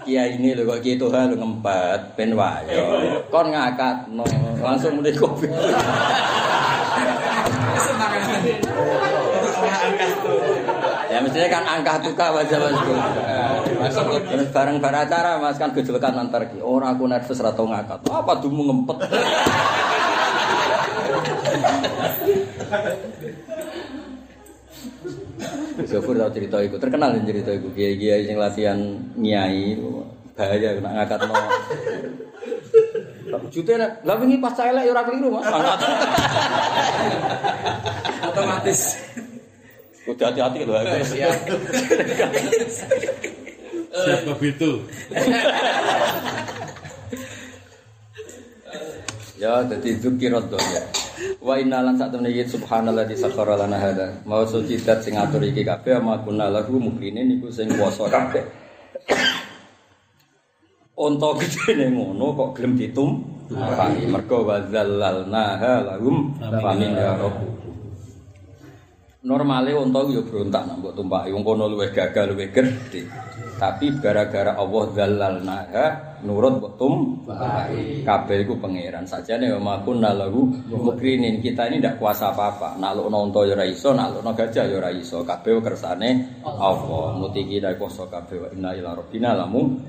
[0.04, 3.08] Iya ini lho kok gitu hal ngempet ben wayo.
[3.32, 4.12] Kon ngakat
[4.60, 5.48] langsung muni kobil.
[11.24, 12.96] Mestinya kan angka tuka wajah masuk.
[14.28, 16.60] Terus bareng bareng acara mas kan gejelekan antar ki.
[16.60, 18.04] Orang aku nervous atau ngangkat.
[18.04, 18.96] Apa dumu ngempet?
[25.84, 28.78] Sofur tau cerita itu terkenal yang cerita itu kiai kiai yang latihan
[29.18, 29.74] nyai
[30.34, 31.34] bahaya nak ngangkat no.
[33.50, 35.46] Jute lah wingi pas saya lek ya ora keliru Mas.
[38.30, 38.80] Otomatis.
[40.04, 40.74] Udah hati-hati lho.
[41.04, 41.36] Siap.
[44.04, 44.70] Siap begitu.
[49.34, 50.16] Ya, jadi dong
[50.72, 50.82] ya.
[51.42, 54.08] Wa inna lan sak temene iki subhanallah di sakhara lana hada.
[54.24, 58.40] Mau suci dat sing ngatur iki kabeh ama kunna lahu mukrine niku sing kuwasa kabeh.
[60.96, 63.20] Onto gedene ngono kok gelem ditum.
[64.08, 67.63] Mergo wa zallalnaha lahum famin ya rabbu.
[69.24, 73.08] Normale unta yo berontak nak mbok tumpaki wong kono luwih gagal luwih gedhe.
[73.56, 75.86] Tapi gara-gara Allah zallalnaha
[76.28, 78.04] nurut mbok tumpaki.
[78.04, 79.08] Kabeh iku pangeran.
[79.08, 81.40] Sajane ya makun lahu mukrinin.
[81.40, 82.76] Kita ini ndak kuasa apa-apa.
[82.76, 85.24] Nalukno unta ya ora iso, nalukno gajah ya ora iso.
[85.24, 87.16] Kabeh kersane Allah.
[87.16, 89.88] Muti kita kuasa kabeh wa inna ila rabbina lamu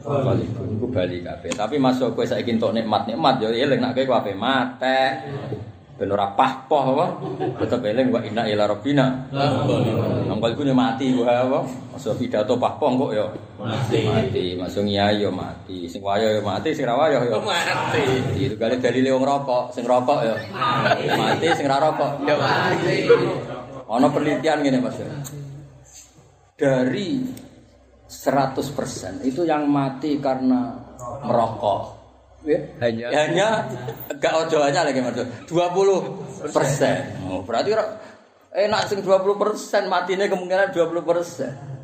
[0.96, 1.52] bali kabeh.
[1.52, 5.28] Tapi masuk kowe saiki entuk nikmat-nikmat ya eling nak kowe mate.
[5.96, 7.06] Ben ora pah-poh apa?
[7.64, 9.32] Tetep eling wa inna ila rabbina.
[9.32, 11.64] Nang kalku mati wae apa?
[11.96, 13.24] Masa pidato pah-poh kok ya
[13.56, 14.04] Mati.
[14.04, 14.46] mati.
[14.60, 15.88] Masuk nyai ya mati.
[15.88, 18.04] Sing wayo ya mati, sing ra wayo ya Mati.
[18.36, 20.36] Itu kali dalile wong rokok, sing rokok ya
[21.16, 23.08] mati, sing ra rokok Ya mati.
[23.88, 25.00] Ono penelitian gini Mas.
[26.60, 27.24] Dari
[28.04, 30.76] 100% itu yang mati karena
[31.24, 31.95] merokok.
[32.46, 32.60] Ya.
[32.78, 33.48] Hanya- hanya
[34.16, 35.18] gak ojo aja lagi Mas.
[35.50, 35.98] 20
[36.46, 36.96] persen.
[37.26, 37.98] Oh, berarti ora-
[38.54, 41.75] enak sing 20 persen matinya kemungkinan 20 persen.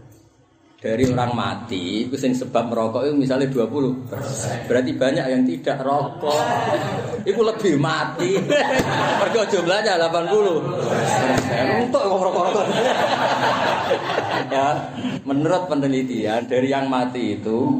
[0.82, 6.42] Dari orang mati, itu sing sebab merokok itu misalnya 20 Berarti banyak yang tidak rokok.
[7.22, 8.34] Itu lebih mati.
[9.22, 12.66] Mereka jumlahnya 80 Untuk yang rokok-rokok
[14.50, 14.74] Ya,
[15.22, 17.78] menurut penelitian Dari yang mati itu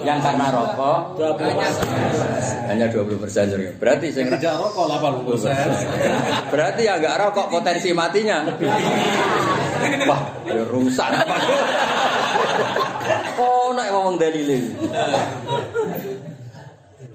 [0.00, 1.20] Yang karena rokok
[2.72, 5.68] Hanya 20 persen Berarti sing Tidak rokok 80 persen.
[6.48, 8.48] Berarti yang nggak rokok potensi matinya.
[10.08, 11.10] Wah, ya rusak.
[14.04, 14.60] Ngomong dalile.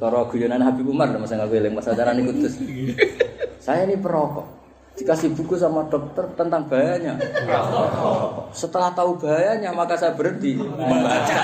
[0.01, 2.57] Cara guyonan Habib Umar Mas nggak eling Mas ajaran ikut terus.
[3.61, 4.49] Saya ini perokok.
[4.97, 7.21] Dikasih buku sama dokter tentang bahayanya.
[8.57, 11.37] Setelah tahu bahayanya maka saya berhenti membaca.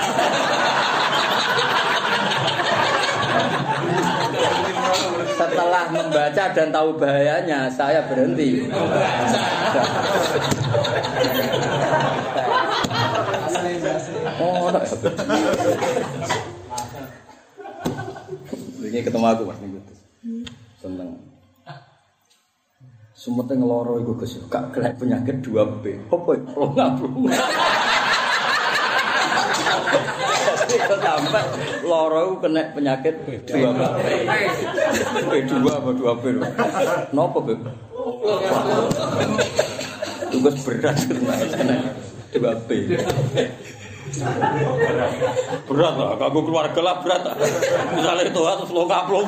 [5.30, 8.66] Setelah membaca dan tahu bahayanya, saya berhenti.
[18.86, 19.80] Ini ketemu aku mas minggu
[20.78, 21.18] seneng.
[23.16, 25.98] Sumete ngeloro iku Gus, gak kena penyakit 2B.
[26.12, 26.86] Apa ya?
[30.66, 31.42] Jadi kok sampai
[31.82, 33.80] loro iku kena penyakit 2B.
[35.26, 36.24] B2 apa 2B?
[37.10, 37.66] Napa, Beb?
[40.30, 41.76] Tugas berat kena
[42.30, 42.70] 2B.
[45.66, 47.22] Berat lah, kamu keluarga lah berat.
[47.92, 49.24] Misalnya itu harus lo ngaplok.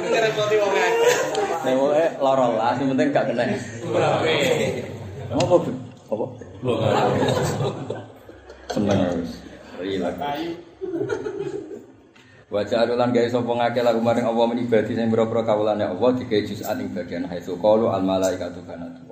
[0.00, 1.14] Ngerepoti wong akeh.
[1.60, 3.44] Nek wae lara lah, sing penting gak kena.
[4.24, 4.76] Beb?
[6.10, 6.26] Apa?
[8.70, 9.32] Seneng wis.
[9.80, 10.16] Rilang.
[12.50, 16.82] Wajah adulan gawe sapa ngake lagu maring Allah menibadi sing pira-pira kawulane Allah dikae juz'an
[16.82, 19.09] ing bagian haitsu qalu al malaikatu kanatullah.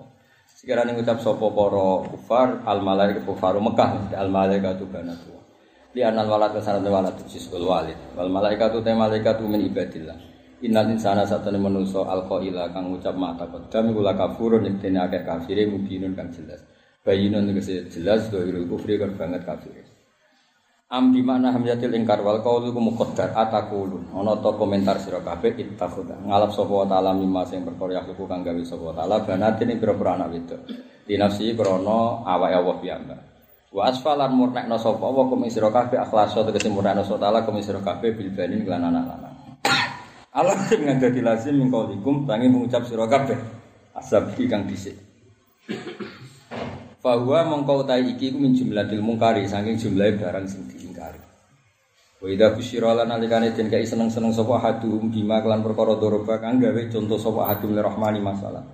[0.68, 5.40] Sekiranya ngucap sapa para kufar al malaikatu kufaru Mekah al malaikatu kanatullah.
[5.96, 7.96] Li anal walad kasarane walad sisul walid.
[8.12, 10.20] Wal malaikatu te malaikatu min ibadillah.
[10.61, 15.64] Innal insana satane manusa alqaila kang ngucap mata kodam kula kafurun ing dene akeh kafire
[15.64, 16.61] mubinun kang jelas.
[17.00, 19.97] Bayinun tegese jelas dohirul kufri kan banget kafire.
[20.88, 24.09] Am di mana hamzatil ingkar wal qaulu ku muqaddar atakulun.
[24.16, 26.16] Ana to komentar sira kabeh ittakhudha.
[26.24, 30.17] Ngalap sapa wa taala mimma sing perkara yakhluqu kang gawe sapa taala banatin ing pira-pira
[30.17, 30.65] anak wedok.
[31.04, 33.21] Di nafsi krana awake Allah piyambak.
[33.69, 37.60] Wa asfalan murnekno sapa wa kum ing sira kabeh akhlaso tegese murnekno sapa taala kum
[37.60, 39.37] ing sira kabeh bil banin kelan anak lanang.
[40.33, 43.37] Allah sing ngandati lazim min qaulikum tangi mengucap sira kabeh
[43.92, 44.96] asab kang dhisik.
[46.99, 51.23] Fahuwa mongko utai iki ku min jumlatil mungkari saking jumlahe barang sing diingkari.
[52.19, 56.59] Wa idza busyira lan nalikane den kai seneng-seneng sapa haduhum bima kelan perkara doroba kang
[56.59, 58.67] gawe contoh sapa hadum lirahmani masalah.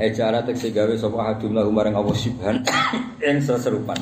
[0.00, 2.64] Ejara tekse gawe sapa hadum lahu marang Allah subhan
[3.28, 4.00] ing seserupan.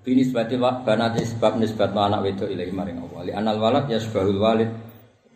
[0.00, 3.20] Bini sebati wa banat sebab nisbat anak wedok ilahi maring Allah.
[3.20, 4.72] Li anal walad yasbahul walid.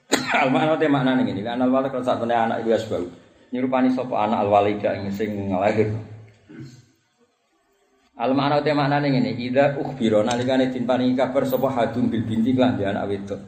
[0.40, 1.44] Al makna te maknane ngene.
[1.44, 3.06] Li anal walad kalau sak anak iku yasbahu.
[3.52, 6.13] Nyerupani sapa anak al walida ing sing ngelahir.
[8.14, 12.54] Al makna te maknane ngene, idza ukhbira nalikane tin paringi kabar sapa hadum bil binti
[12.54, 13.40] lan dia anak wedok.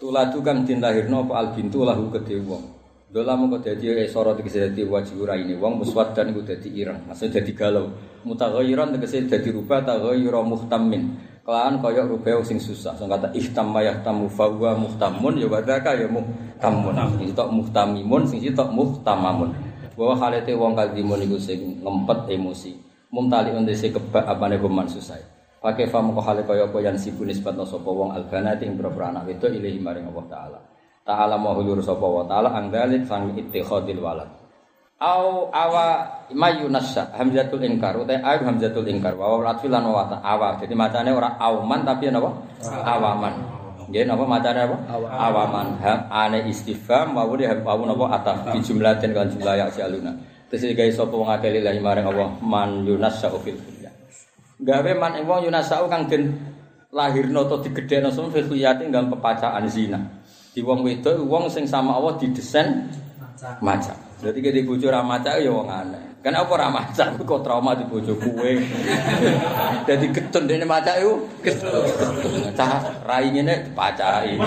[0.00, 2.64] Tuladu kang den lahirno apa al bintu lahu kedhe wong.
[3.12, 7.28] Dola mongko dadi esara tegese dadi wajib raine wong muswad dan iku dadi ireng, maksud
[7.28, 7.92] dadi galau.
[8.24, 11.12] Mutaghayyiran tegese dadi rubah taghayyura muhtammin.
[11.44, 12.96] Kelahan kaya rubah sing susah.
[12.96, 16.96] Sing kata ihtamma yahtamu fa huwa muhtamun ya wadaka ya muhtamun.
[17.20, 19.52] Sing tok muhtamimun sing tok muhtamamun.
[19.92, 22.85] Bahwa halete wong kadimun iku sing ngempet emosi.
[23.16, 25.16] Mumtali undese kebak apane goman susah.
[25.56, 29.24] Pakai fam kok hale kaya apa yang sibu nisbatno sapa wong albanati ing boro anak
[29.24, 30.58] wedok ilahi maring Allah taala.
[31.00, 34.28] Ta'ala mau hulur sapa wa taala angdalik sang ittikhadil walad.
[35.00, 40.60] Au awa mayunassa hamzatul inkar utai ayu hamzatul inkar wa latfil lan wa awa.
[40.60, 42.30] Jadi macane ora auman tapi napa?
[42.64, 43.34] Awaman.
[43.90, 44.76] Nggih napa macane apa?
[45.08, 45.68] Awaman.
[45.82, 50.35] Ha ane istifham wa wa napa ataf di jumlatin kan jumlah ya aluna.
[50.46, 53.90] Terus gawe sapa wong akeh lillahi maring Allah man yunassa fil dunya.
[54.62, 56.38] Gawe man ing wong yunassa kang den
[56.94, 59.98] lahirno to digedhekno sun fil khuyati nggal pepacaan zina.
[60.54, 62.86] Di wong wedok wong sing sama Allah didesain
[63.58, 63.92] maca.
[64.22, 66.22] Jadi ke di bojo ra maca ya wong aneh.
[66.22, 68.62] Kan apa ra maca kok trauma di bojo kuwe.
[69.86, 72.54] Dadi getun dene maca iku getun.
[72.54, 74.38] Cah rai ngene dipacai.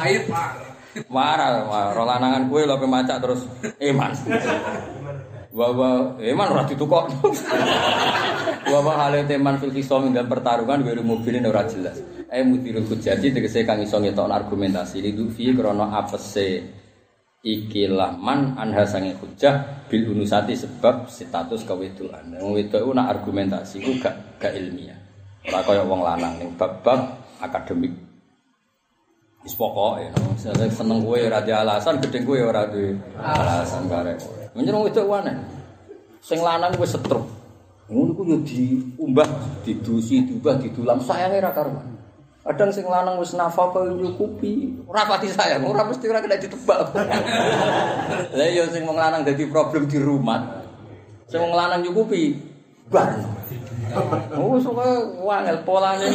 [0.00, 0.65] Air Pak.
[1.12, 2.86] Marah, ro lanangan kue lho pe
[3.20, 3.40] terus
[3.80, 4.12] eman.
[5.56, 5.88] Wa wa
[6.20, 7.04] eman ora ditukok.
[8.72, 12.02] Wa wa hale teman fil kisam dan pertarungan wiru mobilin ora jelas.
[12.26, 16.66] Eh mutirul hujjati tegese kang iso ngetokno argumentasi lidu fi krana apese
[17.46, 22.42] ikilah man anha sange hujjah bil unusati sebab status kewedoan.
[22.42, 24.98] Wong wedok iku nak argumentasi gak gak ilmiah.
[25.46, 27.94] Ora kaya wong lanang ning bab-bab akademik.
[29.46, 30.10] Wis pokoke.
[30.42, 34.18] Saya seneng kowe ora di alasan, gedeng kowe ora duwe alasan karek.
[34.58, 35.30] Menjen wong wedok wae.
[36.18, 37.22] Sing lanang wis setruk.
[37.86, 39.30] Ngono ku yo diumbah,
[39.62, 41.94] didusi, diubah, didulam sayange ra karuan.
[42.42, 46.90] Kadang sing lanang wis nafal kaya nyukupi, ora pati sayang, ora mesti ora kena ditebak.
[48.38, 50.66] Lah yo sing wong lanang dadi problem di rumah.
[51.30, 52.34] Sing wong lanang nyukupi
[52.90, 53.14] bar.
[54.34, 56.10] Oh, soalnya wangel polanya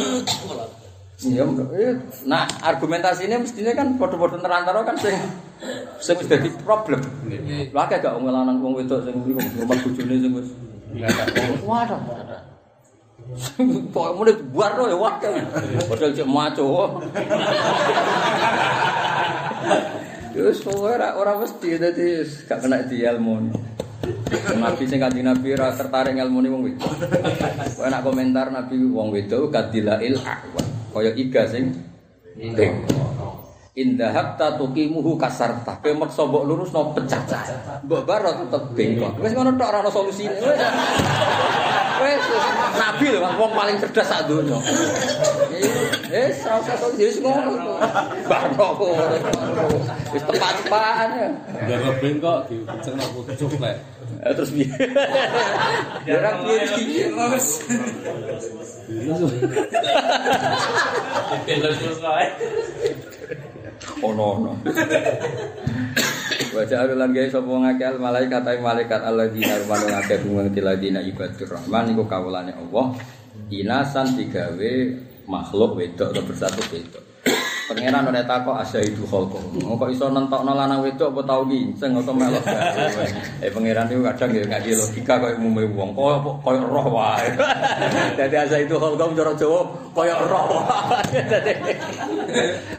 [1.22, 1.46] Iya,
[1.78, 1.94] eh,
[2.26, 5.14] nah argumentasi ini mestinya kan foto-foto terantara kan sing
[6.02, 6.98] sing wis dadi problem.
[7.70, 9.46] Lha akeh gak wong lanang wong wedok sing rumah
[9.78, 10.48] bojone sing wis
[11.62, 12.00] Waduh.
[13.94, 15.32] Pokoknya mulai buar ya wakil.
[15.88, 17.00] Padahal cek maco.
[20.34, 22.06] Terus pokoknya orang mesti jadi
[22.50, 23.34] gak kena di ilmu.
[24.58, 26.92] Nabi sing kanjeng Nabi ora tertarik ilmu ni wong wedok.
[27.78, 30.71] Kowe nak komentar Nabi wong wedok kadilail aqwa.
[30.92, 31.72] Kaya iga sing
[32.36, 32.72] ndek.
[33.72, 35.80] Indahab ta tuqimuhu kasarta.
[35.80, 37.24] Kowe maksa mbok lurusno pecah.
[37.88, 39.16] Mbok bar tetep bengkok.
[39.24, 40.36] Wis ngono tok ora ono solusine.
[42.04, 42.24] Wis.
[42.76, 44.60] Nabi lho wong paling cerdas sak donya.
[45.48, 47.80] Wis ora usah solusi wis ngono.
[48.28, 48.68] Barno.
[50.12, 51.28] Wis tepat-tepatan ya.
[51.64, 53.80] Gara bengkok dipecengno pucuk lek.
[54.20, 54.68] Eh, terus piye?
[56.12, 57.08] Ora piye iki?
[64.02, 64.52] Ono ono.
[66.52, 71.48] Wajah arulan guys sapa ngakal malaikat ay malaikat Allah di narmanu ngakal bungang tiladina ibadur
[71.48, 72.92] rahman iku kawulane Allah.
[73.48, 74.72] Inasan digawe
[75.24, 77.11] makhluk wedok atau bersatu wedok.
[77.72, 79.40] Pangeran ora takok asa itu kholko.
[79.56, 82.44] Kok iso nentokno lanang wedok apa tau ginceng atau melok.
[83.40, 85.96] Eh pangeran itu kadang ya ngaji logika koyo umume wong.
[85.96, 87.32] Koyo koyo roh wae.
[88.18, 89.60] Dadi asa itu kholko cara Jawa
[89.96, 91.20] koyo roh wae.
[91.24, 91.52] Dadi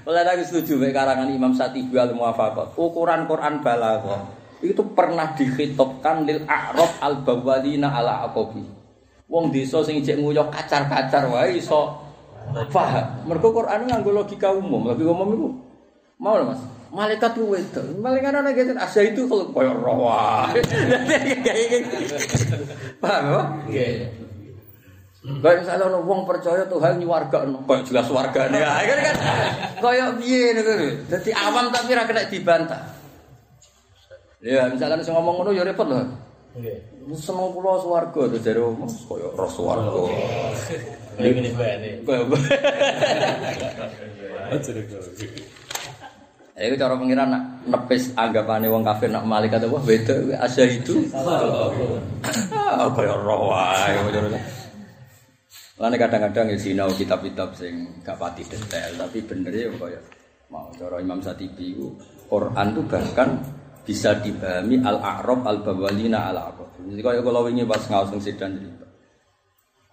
[0.05, 2.77] Mulai aku setuju mek karangan Imam Satibi al Muwafaqat.
[2.77, 4.21] Ukuran Quran balaghah
[4.63, 8.63] itu pernah dikhitobkan lil a'raf al bawalina ala aqabi.
[9.31, 12.02] Wong desa sing cek nguyok kacar-kacar wae iso
[12.69, 13.05] paham.
[13.25, 15.47] Mergo Quran nganggo logika umum, logika umum itu
[16.23, 16.61] mau lho Mas.
[16.93, 17.85] Malaikat lu wedok.
[17.99, 20.61] Malaikat ana gitu asa itu kalau koyo roh wae.
[23.03, 23.65] Paham?
[23.65, 24.13] Nggih.
[25.23, 27.65] Kayak misalnya ono wong percaya Tuhan nyuwarga no.
[27.65, 28.59] Kayak jelas wargane.
[28.59, 29.15] Ya kan kan.
[29.81, 30.89] Kayak piye ngono lho.
[31.09, 32.81] Dadi awam tapi kena dibantah.
[34.43, 36.03] Ya misalnya sing ngomong ngono ya repot lho.
[36.59, 36.77] Nggih.
[37.17, 40.01] Seneng kula swarga to jare Mas kaya roh swarga.
[41.19, 41.89] Ini bane.
[44.73, 45.03] Deh kok.
[46.53, 51.01] Ya itu cara pengiran nak nepis anggapane wong kafir nak malaikat apa beda asya itu.
[52.53, 53.97] Ah kaya roh wae.
[55.81, 59.97] Lane kadang-kadang ya sinau kitab-kitab sing gak pati detail tapi bener ya kaya
[60.53, 61.89] mau cara Imam Satibi itu
[62.29, 63.41] Quran itu bahkan
[63.81, 66.69] bisa dipahami al-a'rab al-bawalina al-aqab.
[66.77, 68.85] Jadi kaya kula wingi pas ngaos sing sedan cerita.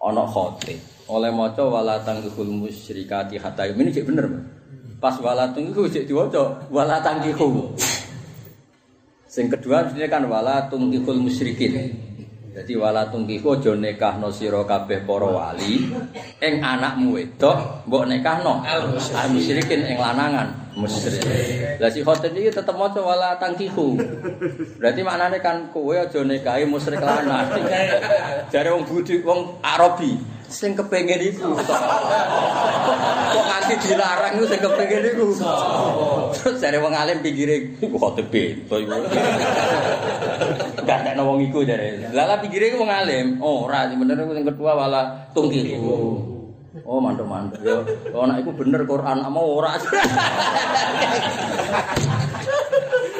[0.05, 0.77] Ana khotib
[1.11, 4.31] oleh maca wala tangkihul musyrikati hatta ini cek bener.
[5.03, 7.75] Pas wala tangkihu cek diwaca wala tangkihu.
[9.27, 11.91] Sing kedua sebenarnya kan wala tungkihul musyrikin.
[12.51, 15.87] Jadi wala tungkihu aja nekahno sira kabeh para wali
[16.43, 21.23] ing anakmu wedok mbok nekahno al musyrikin ing lanangan musyrik.
[21.79, 23.95] Lah si khotib iki tetep maca wala tangkihu.
[24.83, 27.55] Berarti maknane kan kowe aja nikahi musyrik lanang.
[28.51, 31.55] Jare wong budi wong Arabi sing kepengin iku.
[33.31, 35.25] Kok nganti dilarang iku sing kepengin iku.
[36.35, 38.91] Terus jare wong alim pinggire khotib bento iku.
[40.83, 42.11] Gak wong iku jare.
[42.11, 43.39] Lah lah pinggire wong alim.
[43.39, 46.29] Oh, ora sing bener sing kedua wala tungkihu.
[46.87, 47.59] Oh, mantuk-mantuk.
[47.63, 47.83] Yo,
[48.15, 49.75] oh, nek iku bener Quran mau ora.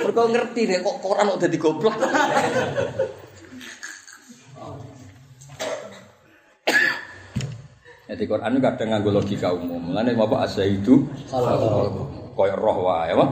[0.02, 1.96] Mergo ngerti deh kok Quran kok dadi goblok.
[8.12, 9.80] Jadi Quran kadang nganggo logika umum.
[9.80, 11.08] Mulane apa asa itu
[12.36, 13.26] koyo roh wae, apa?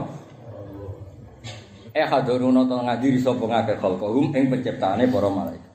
[1.92, 5.68] Eh haduruna to ngadiri sapa ngakeh khalqahum ing penciptaane para malaikat.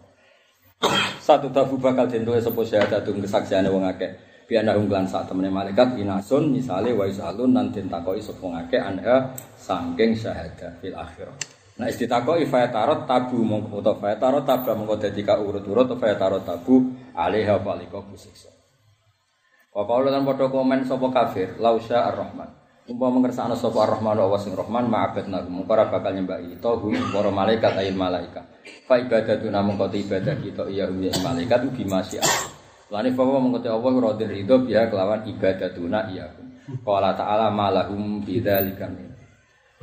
[1.22, 4.10] Satu tabu bakal dentuke sapa syahadatun kesaksiane wong akeh.
[4.50, 9.38] Biana ungklan sak temene malaikat inasun misale wa isalun nan den takoki sapa ngakeh anha
[9.60, 11.36] saking syahadat fil akhirah.
[11.76, 18.00] Nah istitakoki fayatarot tabu mongko fayatarot tabu mongko dadi ka urut-urut fayatarot tabu alaiha palika
[18.00, 18.55] kusiksa.
[19.76, 22.48] Wa qaulu lan padha komen sapa kafir, lausya ar-rahman.
[22.88, 26.40] Umpama mengersakno sapa ar-rahman wa sing rahman ma'abadna mung ora bakal nyembah
[26.80, 28.48] hu para malaikat ayil malaika.
[28.88, 32.24] Fa ibadatu namung kota ibadah kita iya ya malaikat ugi masya.
[32.88, 36.32] Lani bahwa mengkoti Allah radhi ridho biha kelawan ibadatuna iya.
[36.86, 39.12] Qala ta'ala malahum bidzalika min.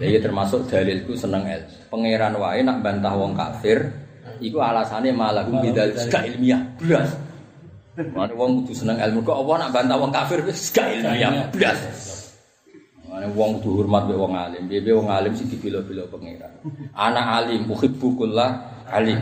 [0.00, 1.68] Jadi termasuk dalilku seneng el.
[1.92, 3.92] Pangeran wae nak bantah wong kafir,
[4.40, 6.64] iku alasannya malahum bidzalika ilmiah.
[6.80, 7.31] Blas.
[7.92, 11.76] Mana wong kudu seneng ilmu kok apa nak bantah wong kafir wis gak ilmiah blas.
[13.04, 14.64] Mana wong kudu hormat mek wong alim.
[14.64, 16.56] Piye wong alim sing dipilo-pilo pangeran.
[16.96, 19.20] Anak alim uhibbu kullah alim.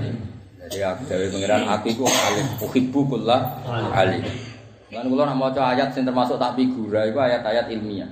[0.71, 3.41] Jadi aku dewe pangeran aku iku alim uhibbu kullah
[3.91, 4.23] alim.
[4.95, 8.11] Lan kula nak maca ayat sing termasuk tak figura iku ayat-ayat ilmiah.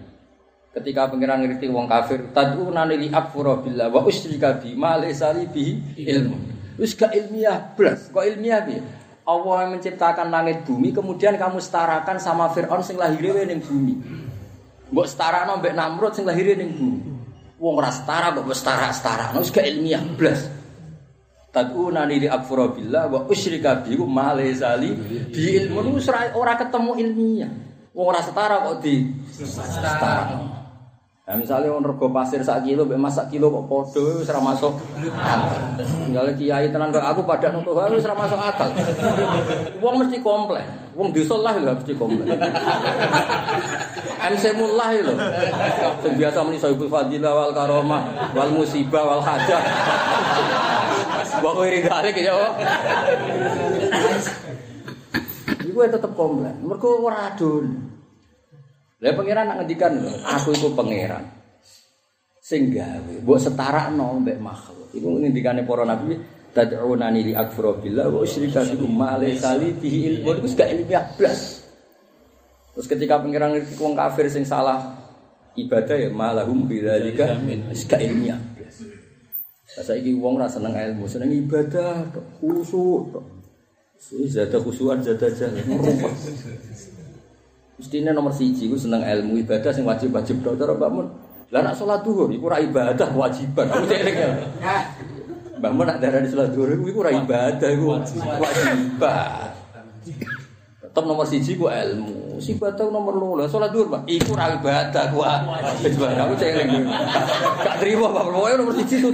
[0.74, 5.46] Ketika pangeran ngerti wong kafir, tad'una li akfura billah wa usyrika bi ma laysa li
[5.46, 6.36] bihi ilmu.
[6.82, 8.10] Wis gak ilmiah blas.
[8.10, 8.82] Kok ilmiah piye?
[9.28, 14.00] Allah yang menciptakan langit bumi kemudian kamu setarakan sama Fir'aun sing lahirnya ning bumi.
[14.88, 17.00] Mbok setarakno mbek Namrud sing lahirnya ning bumi.
[17.60, 20.48] Wong ora setara mbok setara-setara, wis gak ilmiah blas.
[21.52, 24.96] Tad'una li akfura billah wa usyrika bi ma laysa li
[25.28, 26.00] bi ilmu
[26.32, 27.52] ora ketemu ilmiah.
[27.92, 30.56] Wong ora setara kok di setara.
[31.28, 34.80] Nah, misalnya orang rego pasir sak kilo, mbek masak kilo kok podo, wis ora masuk.
[36.08, 38.72] Misalnya kiai tenan kok aku pada nutuh wis ora masuk akal.
[39.76, 40.64] Wong mesti komplain.
[40.96, 42.32] Wong desa lah lho mesti komplain.
[44.24, 45.14] MC mullah lho.
[46.00, 49.60] Sing biasa muni sahibul fadilah wal karomah wal musibah wal hajah.
[51.44, 52.32] Wa khairi dalik ya.
[55.60, 56.56] Iku tetep komplain.
[56.64, 57.87] Mergo ora adol.
[58.98, 59.94] Lah pangeran nak ngendikan
[60.26, 61.22] aku iku pangeran.
[62.42, 64.90] Sing gawe mbok setarakno mbek makhluk.
[64.90, 66.18] Iku ngendikane para nabi
[66.50, 71.04] tad'unani li akfura billah wa usyrika bikum ma laysa li bihi ilmu iku gak ilmiah
[71.14, 71.62] blas.
[72.74, 74.98] Terus ketika pangeran ngerti wong kafir sing salah
[75.54, 77.38] ibadah ya malahum bidzalika
[77.86, 78.82] gak ilmiah blas.
[79.78, 82.02] Lah saiki wong ora seneng ilmu, seneng ibadah,
[82.42, 83.14] khusyuk.
[84.26, 85.62] Zada khusyuan zada jalan.
[87.78, 91.06] Mestinya nomor siji gue seneng ilmu ibadah sing wajib wajib dong cara bangun.
[91.48, 93.70] Lah nak sholat duhur, iku ora ibadah kewajiban.
[93.70, 94.28] Aku cek ya.
[95.62, 99.54] Mbak Mun nak darah di sholat duhur, iku ora ibadah, iku kewajiban.
[100.82, 102.42] Tetap nomor siji gue ilmu.
[102.42, 104.10] Si ibadah nomor loro, sholat duhur pak.
[104.10, 106.18] Iku ora ibadah, kewajiban.
[106.18, 106.62] Aku cek ya.
[107.62, 108.22] Gak terima pak.
[108.26, 109.06] Pokoknya nomor siji.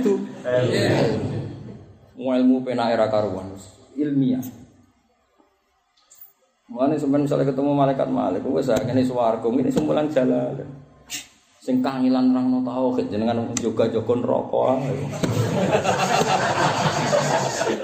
[2.17, 3.53] Mau ilmu pena era karuan,
[3.93, 4.41] ilmiah.
[6.65, 10.65] Mulane sampeyan misalnya ketemu malaikat malik, wis ngene swarga, ngene sumpulan jalan.
[11.61, 14.81] Sing kangilan rangno tauhid jenengan juga jogo neraka.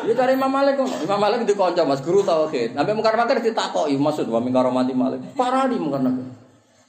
[0.04, 0.76] Ya dari Imam Malik.
[0.80, 2.76] Imam Malik dikonco Mas guru tauhid.
[2.76, 5.20] Sampai mungkar mungkar ditakoki maksud wa min karomati Malik.
[5.32, 6.28] Parah di mungkar mungkar.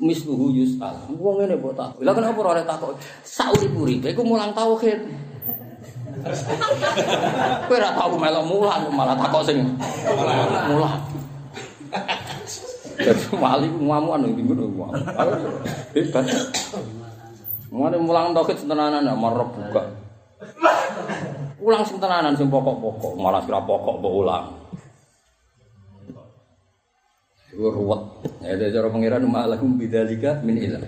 [0.04, 1.12] Misluhu yus'al.
[1.16, 1.96] Wong ngene mbok tak.
[2.04, 3.00] Lah kenapa ora takok?
[3.24, 5.00] Sauri-uripe iku mulang tauhid.
[7.72, 9.64] Kowe ora tau melok mulang malah takok sing
[10.68, 11.11] mulang.
[13.02, 14.92] Jadi wali ku ngamuan ning ngono wong.
[15.98, 16.26] Hebat.
[17.72, 19.84] Mulane mulang tauhid tenanan marep buka.
[21.62, 24.46] Ulang sing tenanan sing pokok-pokok, malah kira pokok mbok ulang.
[27.52, 28.02] Iku ruwet.
[28.42, 30.84] Ya ada cara pangeran malahum bidzalika min ilm.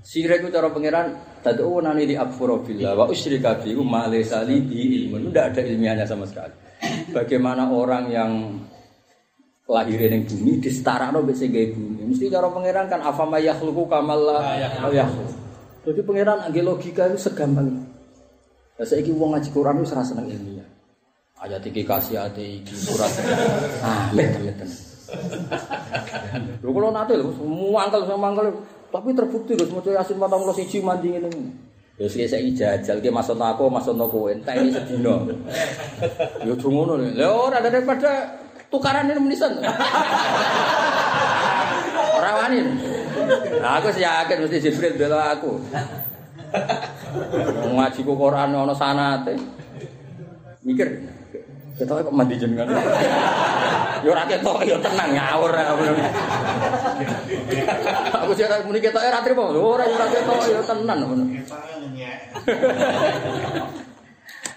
[0.00, 1.12] Sira iku cara pangeran
[1.44, 5.28] tad'u nani di akfuru billah wa usyrika bihi ma laysa li bi ilmun.
[5.28, 6.56] Tidak ada ilmiahnya sama sekali.
[7.12, 8.32] Bagaimana orang yang
[9.70, 12.02] lahir ning bumi disetarano mbek sing gawe bumi.
[12.10, 14.38] Mesti cara pangeran kan afama yakhluqu kamal la
[14.90, 15.30] yakhluq.
[15.86, 17.86] Jadi pangeran angge logika itu segampang.
[18.76, 20.66] Lah saiki wong ngaji Quran wis ora seneng ilmiah.
[21.40, 23.08] Ayat iki kasih ate iki surat.
[23.80, 24.60] Ah, met-met.
[26.60, 28.52] Lho kula nate lho semua angkel sama angkel
[28.90, 31.30] tapi terbukti Gus maca Yasin 41 mandi ngene.
[31.96, 35.14] Ya sik saiki jajal ki maksud aku maksud kowe entek sedina.
[36.42, 37.28] Ya do ngono lho.
[37.30, 38.36] Ora daripada
[38.70, 39.58] tukaran ini menisan.
[42.30, 42.62] Wani.
[43.60, 45.60] Nah, aku yakin mesti Jibril bela aku.
[47.68, 49.36] Ngaji ku Quran ana sanate.
[50.64, 50.88] Mikir.
[51.76, 52.70] Ketok kok mandi jenengan.
[54.00, 55.82] Ya ora ketok ya tenang ngawur aku.
[58.32, 59.52] Sih ora muni ketok ora trimo.
[59.52, 61.24] Ora ora ketok ya tenan ngono.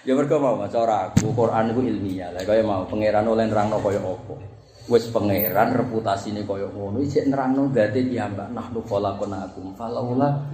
[0.04, 2.28] Ya mergo mau maca ora aku Quran iku ilmiah.
[2.36, 4.36] Lah kaya mau pangeran oleh nerangno kaya apa.
[4.84, 10.44] Wis pangeran reputasine kaya ngono isih nerangno dadi piyambak nahnu khalaqnakum falaula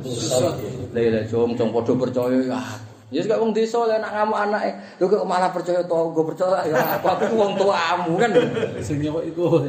[0.95, 2.63] Lha jom jom padha percaya ya.
[3.11, 4.71] Ya gak wong desa lek nak ngamuk anake.
[5.03, 8.31] Lho kok malah percaya to, gue percaya ya aku aku wong tuamu kan.
[8.79, 9.67] Sing nyokok iku.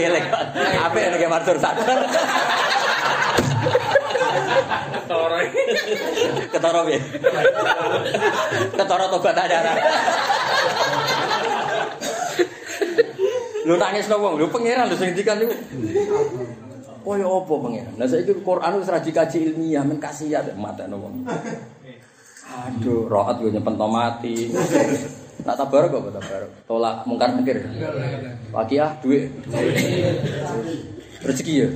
[0.00, 0.24] Elek.
[0.80, 2.08] Apa yang kayak Mansur sadar?
[4.68, 5.36] Ketoro.
[6.52, 7.00] Ketara piye?
[8.76, 9.76] Ketara tobat ajaran.
[13.68, 15.52] Lu nangis no wong, lu pangeran lu sing ngendikan niku.
[17.04, 17.94] Kaya apa pangeran?
[18.00, 21.28] Lah saiki Quran wis ra dikaji ilmiah men kasiat mateno wong.
[22.48, 24.48] Aduh, rohat yo nyimpen mati.
[25.44, 26.42] Tak tabar kok tabar.
[26.64, 27.60] Tolak mungkar mikir.
[28.56, 29.28] Wakiah duit.
[31.18, 31.68] Rezeki ya.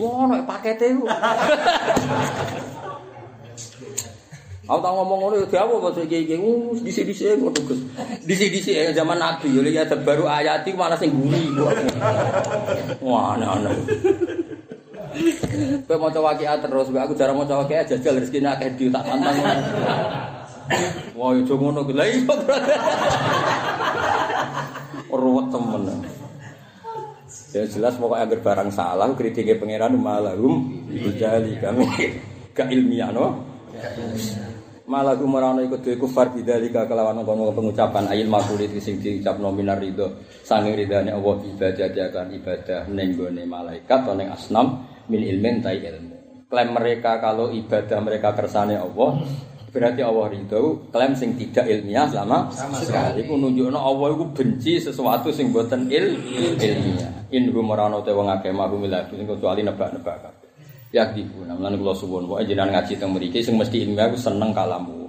[0.00, 1.04] Wah, nek pakete ku.
[4.70, 6.38] Aku tak ngomong ngono ya diawo kok iki iki
[6.86, 7.82] dhisik-dhisik ngono Gus.
[8.22, 11.50] Dhisik-dhisik ya zaman Nabi ya ya baru ayat malah sing guri.
[13.02, 13.74] Wah, aneh-aneh.
[15.90, 19.42] Kowe maca waqiah terus, aku jarang maca waqiah jajal rezekine akeh di tak tantang.
[21.18, 21.82] Wah, yo ngono.
[21.90, 22.22] Lah iya.
[25.10, 25.82] Ruwet temen.
[27.50, 31.86] Ya jelas pokoknya agar barang salah kritiknya pangeran malahum bijali kami
[32.54, 33.42] gak ilmiah no.
[34.90, 40.26] Malah kumarano ikut duwe kufar bidzalika kelawan ngono pengucapan ayil makulit sing diucapno minar ridho
[40.42, 45.78] sanging ridane Allah ibadah akan ibadah ning gone malaikat atau ning asnam min ilmin tai
[45.78, 46.46] ilmu.
[46.50, 49.22] Klaim mereka kalau ibadah mereka kersane Allah
[49.70, 53.24] berarti Allah ridho klaim sing tidak ilmiah sama, sekali.
[53.24, 56.18] ku nunjukno Allah iku benci sesuatu sing boten il
[56.58, 57.30] ilmiah.
[57.30, 60.48] In humorano te wong akeh mahum la kecuali nebak-nebak kabeh.
[60.90, 64.50] Ya dipun lan kula suwun pokoke jenengan ngaji teng mriki sing mesti ilmiah ku seneng
[64.50, 64.99] kalamu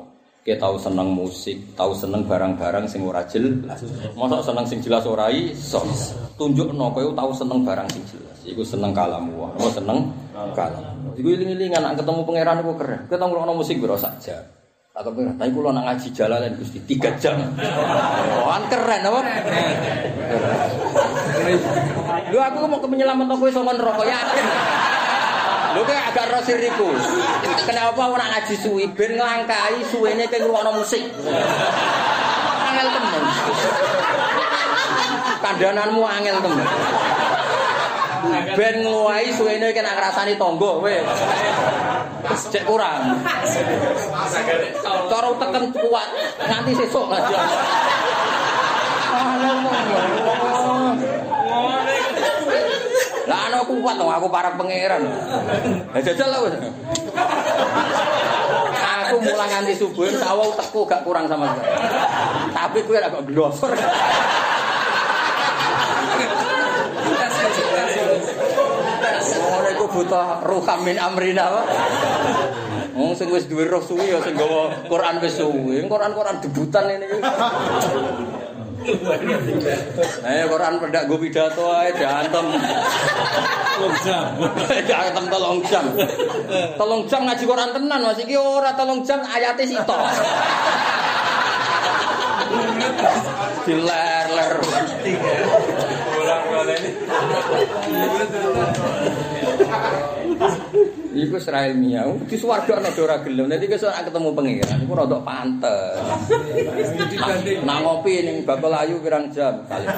[0.41, 3.77] Kita tahu seneng musik, tahu seneng barang-barang sing ora jelas.
[4.17, 5.85] Masa seneng sing jelas ora iso.
[6.33, 8.37] Tunjukno kowe tahu seneng barang sing jelas.
[8.41, 9.53] Iku seneng kalamu.
[9.53, 10.09] Apa seneng
[10.57, 11.13] kalam.
[11.13, 13.05] Iku iling-ilingan nak ketemu pangeran iku keren.
[13.05, 14.41] Kita ngrungokno musik biro saja.
[14.91, 19.19] Atau pengen, tapi kalau nak ngaji jalalan Gusti tiga jam, oh, keren apa?
[22.27, 24.45] Lu aku mau ke penyelamat aku sama rokok yakin.
[25.71, 26.89] Lu kayak agak rosiriku.
[27.63, 31.03] Kenapa nak ngaji suwi ben ngelangkai suwene ke ngrungokno musik.
[32.61, 33.23] Angel temen.
[35.41, 36.67] Kandananmu angel temen.
[38.53, 40.95] Ben ngluwahi suwene kena ngrasani tangga kowe.
[42.51, 43.23] Cek kurang.
[44.83, 46.09] Cara tekan kuat
[46.45, 47.35] nganti sesuk ngaji.
[53.29, 55.01] Lah ana kuat dong aku para pangeran.
[55.97, 56.39] Jajal lah.
[59.11, 61.67] Aku mulang nganti subuh sawo teko gak kurang sama sekali.
[62.55, 63.71] Tapi kowe ora kok glover.
[69.51, 71.61] Ora iku buta ruham min amrina apa?
[72.95, 75.83] Wong sing wis duwe roh suwi ya sing gawa Quran wis suwi.
[75.91, 77.07] Quran-Quran debutan ini.
[80.25, 82.45] Ayo Quran pendak go pidato ae diantem.
[83.81, 84.25] Wong jam.
[84.89, 85.85] Diantem telung jam.
[86.77, 90.01] Telung jam ngaji Quran tenan Mas iki ora telung jam ayate sitok.
[93.69, 94.53] Diler-ler.
[101.11, 103.51] Iku serai ilmiah, di swarga ana ora gelem.
[103.51, 105.99] Nanti nek ketemu pangeran iku rada pantes.
[107.67, 109.91] Nah ngopi ning Bakul Ayu pirang jam kali.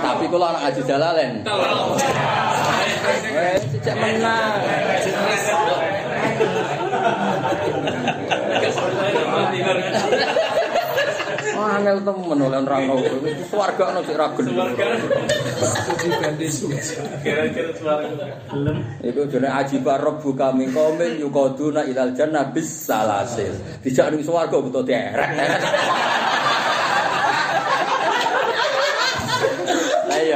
[0.00, 1.44] Tapi kula anak Haji Jalalen.
[3.36, 4.56] Wes sejak menang.
[11.60, 13.00] Oh, angel temen oleh nerangno.
[13.00, 14.76] Di swarga ana sik ra gelem.
[17.24, 18.04] Kira-kira suara
[19.00, 23.56] Iku jane ajiba rabbuka min qaumin yuqaduna ilal jannah bis salasil.
[23.80, 25.30] Dijak ning swarga butuh derek.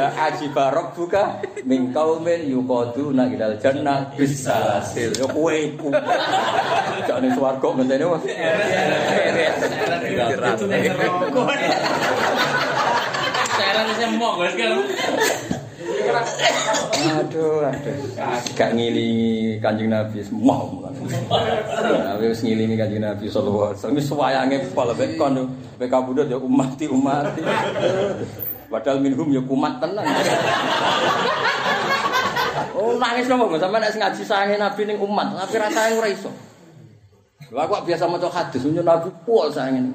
[0.04, 5.16] Ayo ajiba rabbuka min qaumin yuqaduna ilal jannah bis salasil.
[5.16, 5.88] Yo iku.
[7.00, 8.24] Dijak ning swarga ngenteni wis.
[13.56, 14.76] Cairan semok kan.
[17.04, 17.96] Aduh, aduh.
[18.52, 20.68] Gak ngilingi Kanjeng Nabi semua.
[22.12, 23.96] Nabi wis ngilingi Kanjeng Nabi sallallahu alaihi wasallam.
[23.96, 25.48] Wis wayange pol kon
[25.80, 27.40] mek kabudut ya umati umati.
[28.74, 30.02] Padahal minhum ya kumat tenan.
[32.74, 36.30] Oh nangis nopo Mas sampe nek ngaji sayange Nabi ning umat, tapi rasane ora iso.
[37.54, 39.94] Lah kok biasa maca hadis nyun Nabi pol sayange.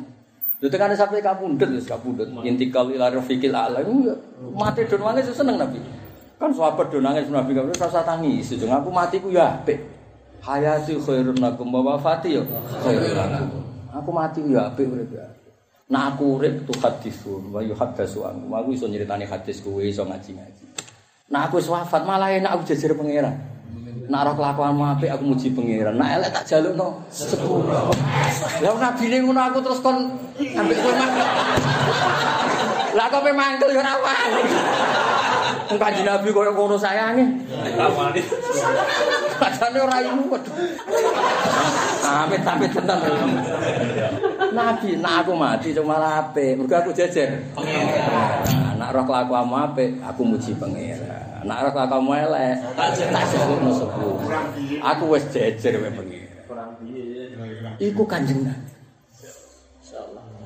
[0.63, 2.32] Lha tekane sampe kapundhut wis kapundhut.
[2.43, 3.84] Intikal ila rafiqil a'la.
[4.55, 5.80] Mati don nangis seneng Nabi.
[6.39, 8.55] Kan sahabat do nangis Nabi kabeh rasa tangis.
[8.55, 9.80] Jeng aku mati ku ya apik.
[10.39, 12.41] Hayati khairun lakum wa wafati ya
[12.80, 13.63] khairun lakum.
[13.91, 15.38] Aku mati ku ya apik urip ya.
[15.89, 18.45] Nah aku urip tu hadisu wa yuhaddasu anku.
[18.53, 20.65] Aku iso nyeritani hadis kowe iso ngaji-ngaji.
[21.33, 23.33] Nah aku wis wafat malah enak aku jejer pangeran.
[24.05, 25.97] Nak ora kelakuanmu apik aku muji pangeran.
[25.97, 27.89] Nak elek tak jalukno sepuro.
[28.61, 31.27] Lah nabi ngono aku terus kon ambek kowe mangkel.
[32.93, 34.43] Lah kok pe mangkel ya ora wani.
[35.70, 37.26] Wong kanjeng Nabi koyo ngono sayange.
[39.38, 40.53] Padahal ora iku waduh.
[42.09, 42.99] Amit amit tenan.
[44.49, 47.45] Nabi, nak aku mati cuma apik, mergo aku jejer.
[48.82, 51.45] Nak roh kelakuanmu apik, aku muji pangeran.
[51.45, 54.17] Nak roh kelakuanmu elek, tak sebutno sepuluh.
[54.82, 57.78] Aku wis jejer wae pangeran.
[57.78, 58.74] Iku kanjeng Nabi.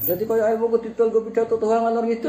[0.03, 2.28] Jadi kaya ae wong didol go pidato Tuhan ngalor gitu.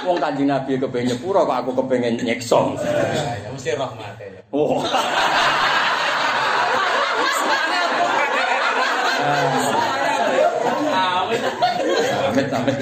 [0.00, 2.72] Wong kanjeng Nabi kepengen nyepuro kok aku kepengen nyekso.
[2.80, 4.40] Ya mesti rahmat ya.
[4.48, 4.80] Oh.
[12.30, 12.76] Amit amit.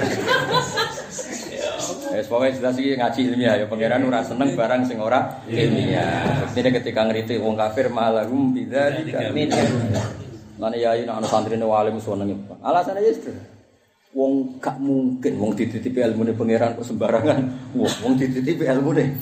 [2.09, 6.47] Wes pokoke jelas iki ngaji ilmiah ya pangeran ora seneng barang sing ora ilmiah.
[6.47, 9.51] Maksudnya ketika ngerti wong kafir malahum bidzalika min
[10.59, 12.47] Lan ya ana ana santrine walim seneng.
[12.63, 13.31] Alasane ya itu.
[14.09, 17.45] Wong gak mungkin wong dititipi ilmune pangeran kok sembarangan.
[17.77, 19.13] Wong wong dititipi ilmune.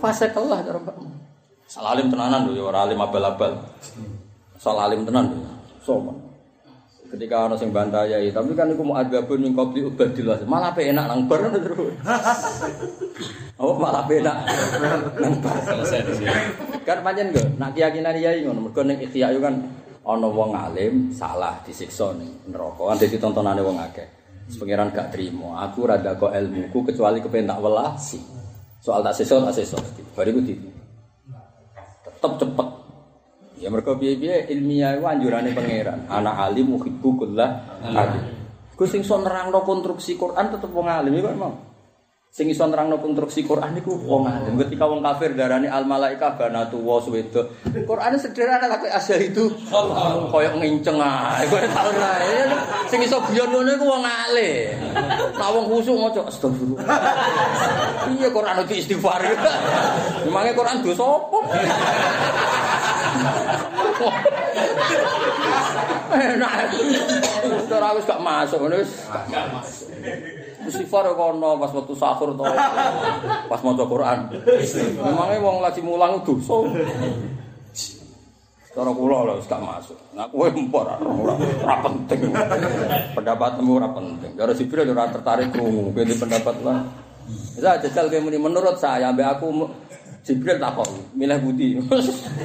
[0.00, 0.96] Fase kelah cara Pak.
[1.68, 3.60] Salalim tenanan lho ya ora alim abal-abal.
[4.56, 5.40] Salalim tenan lho.
[5.84, 6.16] Soman.
[7.12, 10.42] Ketika ana sing bantah yai, tapi kan iku muadzabun min qabli ubadillah.
[10.48, 11.94] Malah pe enak nang bar terus.
[13.54, 14.36] Oh, malah enak.
[15.22, 15.54] Nang bar.
[15.62, 16.34] Selesai di sini.
[16.82, 18.66] Kan pancen go, nak keyakinan yai ngono.
[18.66, 19.62] Mergo ning ikhya yo kan
[20.04, 22.92] ana wong alim salah disiksa ning neraka.
[22.92, 24.08] Kan dadi tontonane wong akeh.
[24.44, 25.56] Pangeran gak trimo.
[25.56, 28.20] Aku rada kok ilmuku kecuali kepen tak welasi.
[28.84, 29.80] Soal tak sesot tak sesot.
[30.12, 30.54] Bariku di
[32.04, 32.68] tetep cepet.
[33.64, 36.04] Ya mereka piye-piye ilmiah itu anjurane pangeran.
[36.12, 38.24] Anak alim muhibbu kullah alim.
[38.76, 41.73] Gus sing iso nerangno konstruksi Quran tetep wong alim iku emang.
[42.34, 44.58] Sing iso nerangno konstruksi Quran iku wong alim.
[44.58, 47.46] Ketika wong kafir darani al malaika banatu wa suwedo.
[47.62, 49.54] Quran sederhana lak asal itu
[50.34, 51.46] koyo nginceng ae.
[51.46, 52.18] Kowe tau ora.
[52.90, 54.66] Sing iso guyon ngono iku wong alim.
[55.38, 56.98] Nek wong khusuk maca astagfirullah.
[58.18, 59.22] Iya Quran itu istighfar.
[60.26, 61.38] Memangnya Quran dosa apa?
[66.18, 66.52] Enak.
[67.70, 69.06] Ora wis gak masuk ngono wis.
[70.64, 72.44] Istighfar kok ono pas waktu sahur to.
[73.50, 74.18] Pas maca Quran.
[74.98, 76.64] Memangnya wong lagi mulang dosa.
[78.74, 79.98] Cara kula lho gak masuk.
[80.18, 82.34] Nah kowe empor ora penting.
[83.14, 84.34] Pendapatmu ora penting.
[84.34, 86.82] Cara Jibril ora tertarik krungu, di pendapat lah.
[87.54, 89.70] Bisa jajal kayak menurut saya, ambek aku
[90.26, 91.78] Jibril takok, milih putih.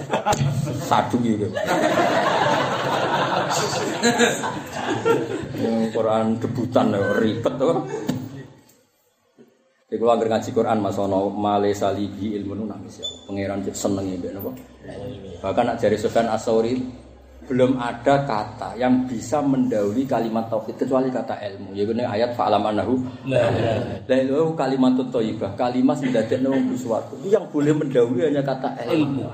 [0.89, 1.49] Sadu gitu.
[5.93, 7.53] Quran debutan ribet.
[9.89, 13.07] Jadi kalau anggar ngaji Quran mas ono male salibi ilmu nu nangis ya.
[13.25, 14.53] Pangeran cek seneng ya napa.
[15.41, 16.77] Bahkan nak jari Sufyan Asauri
[17.49, 21.73] belum ada kata yang bisa mendahului kalimat tauhid kecuali kata ilmu.
[21.73, 23.49] Ya ini ayat fa'alam anahu la
[24.05, 27.17] ilaha kalimat thayyibah, kalimat sing dadekno sesuatu.
[27.25, 29.25] Itu yang boleh mendahului hanya kata ilmu.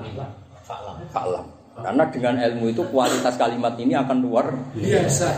[1.12, 1.44] Fa'alam.
[1.76, 5.28] Karena dengan ilmu itu kualitas kalimat ini akan luar Biasa.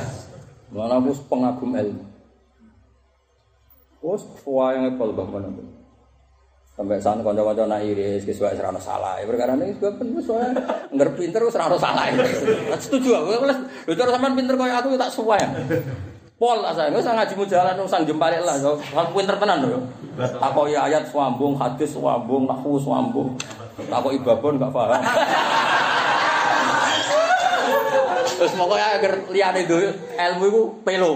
[0.70, 2.04] Mana aku pengagum ilmu.
[3.98, 5.48] Wes tua yang epol bang mana.
[6.78, 9.18] Sampai sana kanca-kanca nak iris kesuai serana salah.
[9.26, 10.62] Perkara ini juga pun soalnya
[10.94, 12.06] nggak pinter serana salah.
[12.86, 13.30] Setuju aku.
[13.90, 15.40] Lu cara sampean pinter kayak aku tak suwe.
[16.38, 18.54] Pol lah saya, nggak usah ngaji mujalan, usah jempalik lah.
[18.78, 19.82] Aku pinter tenan loh.
[20.38, 23.34] Aku ya ayat swambung, hadis swambung, nahu swambung.
[23.90, 25.02] Aku ibabon nggak paham.
[28.38, 29.74] Terus pokoknya agar liane itu
[30.14, 31.12] ilmu itu pelo.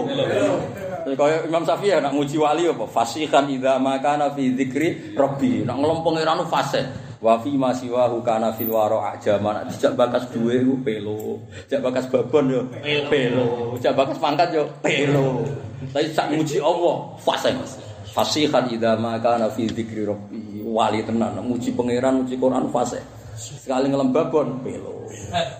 [1.03, 2.83] Kaya Imam Syafi'i nak nguji wali apa?
[2.87, 5.63] Fasihan idza makana fi dzikri rabbi.
[5.63, 6.85] Nak ngelom pangeran itu fasih.
[7.23, 9.55] Wa fi ma siwahu kana fil wara ajama.
[9.55, 11.39] Nak dijak bakas duwe iku pelo.
[11.71, 12.61] Jak bakas babon yo
[13.07, 13.79] pelo.
[13.79, 15.47] Jak bakas pangkat yo pelo.
[15.95, 17.55] Tapi sak nguji Allah fasih.
[18.11, 20.59] Fasihan idza makana fi dzikri rabbi.
[20.63, 23.22] Wali tenan nak nguji pangeran nguji Quran fasih.
[23.37, 25.09] Sekali ngelem babon pelo.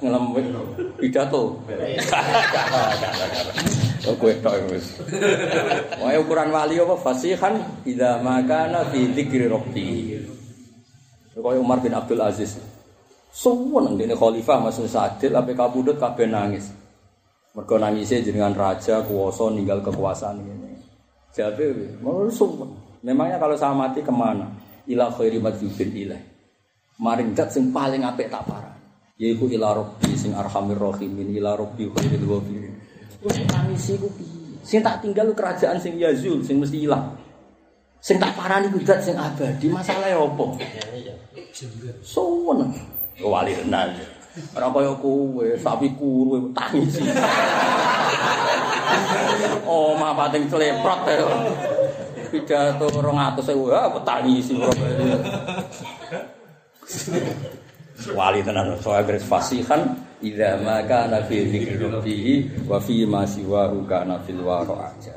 [0.01, 0.25] Ngelem
[1.01, 1.57] pidato.
[4.03, 4.99] Oh kowe tok wis.
[5.97, 7.57] Wae ukuran wali apa fasihan
[7.87, 10.19] idza makana fi dzikri rabbi.
[11.33, 12.61] Kaya Umar bin Abdul Aziz.
[13.33, 16.69] Suwen dene khalifah masuk sadil ape kabudut kabeh nangis.
[17.57, 20.73] Mergo nangisnya jenengan raja kuwasa ninggal kekuasaan ini.
[21.33, 22.69] Jadi, mau suwen.
[23.01, 24.45] Memangnya kalau saya mati kemana?
[24.85, 26.32] Ila khairi madzubin ilah.
[27.01, 28.73] Maring dat sing paling apik tak parah.
[29.17, 32.73] Yaiku ila rabbi sing arhamir rahimin ila rabbi khairil ghafirin.
[33.25, 34.61] Wis nangis iku piye?
[34.61, 37.17] Sing tak tinggal kerajaan sing yazul sing mesti ilang.
[37.97, 39.73] Sing tak parani ku zat sing abadi.
[39.73, 40.59] Masalahe opo?
[42.05, 42.69] Sowen.
[43.21, 43.93] Wali tenan.
[44.57, 46.97] Ora kaya kowe, sapi kuru tangis.
[49.69, 51.25] Oh, mah pating cleprot ya.
[52.33, 54.49] Pidato 200.000 ah tangis
[58.13, 62.25] Wali tenan soal garis fasihan idza ma kana fi dzikri rabbih
[62.65, 65.15] wa fi ma siwahu kana fil wara aja.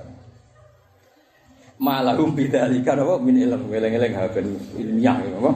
[1.77, 4.49] Malahum bidzalika apa min ilm weleng-eleng haben
[4.81, 5.51] ilmiah ya apa.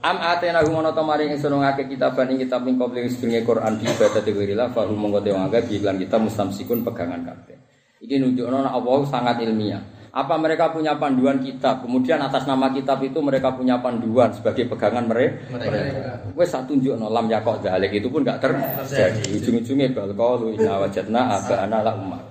[0.00, 3.76] Am atena hum ana ta maring ingsun ngake kitaban ing kitab ing kopling sedurunge Quran
[3.76, 7.56] di ibadah dewirillah fa hum mongko te ngake iklan kita mustamsikun pegangan kabeh.
[8.00, 9.99] Iki nunjukno nek Allah sangat ilmiah.
[10.10, 11.86] Apa mereka punya panduan kitab?
[11.86, 15.38] Kemudian atas nama kitab itu mereka punya panduan sebagai pegangan mereka.
[15.54, 16.26] mereka.
[16.34, 19.22] Wes satu tunjuk no lam yakok dalik itu pun gak terjadi.
[19.38, 22.22] Ujung-ujungnya bal qalu inna wajadna abana la ummah.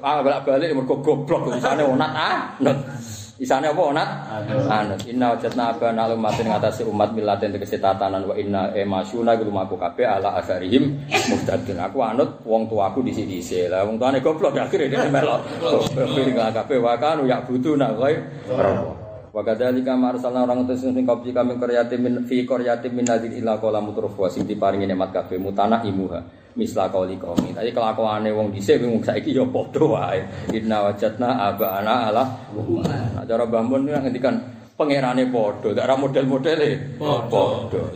[0.00, 2.36] Ah balik balik mergo goblok isane onat ah.
[3.34, 4.08] Isane apa onat?
[4.70, 5.00] Anut.
[5.10, 9.50] Inna wajadna abana la ummatin ngatasi umat milatin tegese tatanan wa inna e masyuna iku
[9.50, 11.82] lumaku kabeh ala asarihim muhtadin.
[11.82, 13.66] Aku anut wong tuaku disi-disi.
[13.66, 15.42] Lah wong tuane goblok akhire dene melok.
[15.98, 18.14] Piring kabeh wa kanu ya butuh nak kowe.
[19.34, 23.34] Wa kadzalika ma arsalna orang utus sing qabli kami qaryati min fi qaryati min nadin
[23.42, 26.43] ila qala mutruf wa sing diparingi nikmat kabeh mutana imuha.
[26.54, 27.50] Misla kauli kaumi.
[27.50, 30.22] Tadi kelakuane wong dhisik wong saiki ya padha wae.
[30.54, 32.24] Inna wajadna abana ala
[32.54, 34.38] Nah, cara Mbah yang ngendikan
[34.78, 37.42] pangerane padha, tak ora model-modele padha.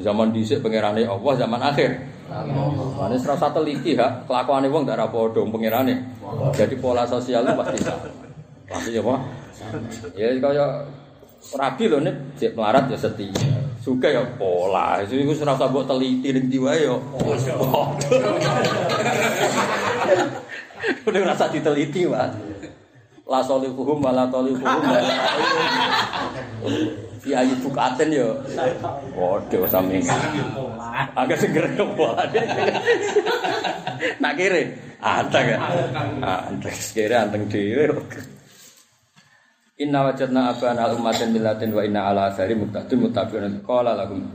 [0.02, 1.90] Zaman dhisik pangerane Allah, zaman akhir.
[2.28, 5.94] Mane ora usah teliti ha, kelakuane wong tak ora padha pangerane.
[6.58, 8.10] Jadi pola sosial pasti sama.
[8.66, 9.14] Pasti apa?
[10.18, 10.66] Ya kaya
[11.54, 12.16] rabi lho nek
[12.58, 13.67] melarat ya setia.
[13.88, 15.00] Suka ya pola.
[15.00, 16.92] Itu iku ora usah mbok teliti ndi wae ya.
[21.08, 22.36] Udah rasa diteliti, Mas.
[23.24, 24.84] La solihuhum wala tolihuhum.
[27.24, 28.36] Fi ayi bukaten yo.
[29.16, 30.04] Waduh sami.
[31.16, 32.28] Agak seger pola.
[34.20, 34.68] Nak kiri,
[35.00, 35.58] anteng ya.
[36.44, 37.88] Anteng kiri anteng dhewe.
[39.78, 44.26] Inna wajadna abana al-ummatin millatin wa inna ala asari muktadun mutabiun Qala lahum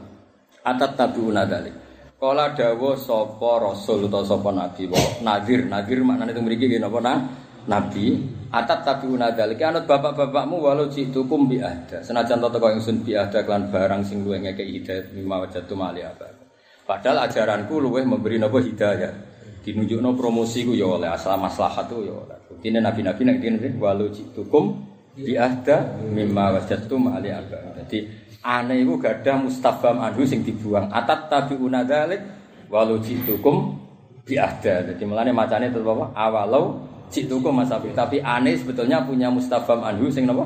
[0.63, 1.75] Atat tabiuna dalik
[2.15, 4.87] Qala dawa sopo rasul atau sopo nabi?
[4.87, 7.19] Wa nadir, nadir maknanya itu memiliki gini apa nah?
[7.67, 8.23] Nabi.
[8.55, 14.07] Atat tabiuna dalik Anut bapak-bapakmu walau jitukum bi'ahda Senajan toto kau ingsun bi'ahda Klan barang
[14.07, 16.43] sing luwe ngeke hidayat Mima wajadtu mali apa
[16.87, 19.15] Padahal ajaranku luwe memberi nopo hidayat.
[19.63, 22.35] Dinunjukno promosiku ya oleh asal maslahat tu ya oleh.
[22.59, 23.39] Ini nabi-nabi nak
[23.79, 27.77] walau jitukum bi'ahda mimma wajadtum ali aba.
[27.83, 30.91] Jadi Ane iku gadah mustafham anhu sing dibuang.
[30.91, 32.19] Atat tabiuna dzalik
[32.67, 33.79] walau jitukum
[34.27, 34.83] biada.
[34.83, 36.11] Jadi mulane macane tetep apa?
[36.11, 37.95] Awalau jitukum masabi.
[37.95, 40.43] Tapi ane sebetulnya punya mustafham anhu sing napa?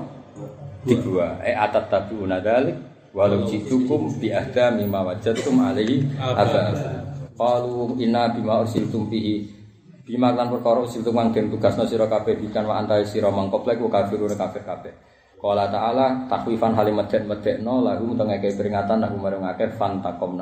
[0.85, 1.41] Dibuang.
[1.41, 2.77] Eh atat tabiuna dzalik
[3.17, 6.77] walau jitukum biada mimma wajadtum alaihi aba.
[7.33, 9.56] Qalu inna bima ursiltum bihi
[10.07, 13.91] Bima kan perkara usil tukang den tugasno sira kabeh bikan wa antai sira mangkoplek wa
[13.91, 14.95] kafirun kafir kabeh.
[15.35, 20.39] Qala ta'ala takwifan halimat den medekno lagu tengeke peringatan lagu marang akeh fan takom.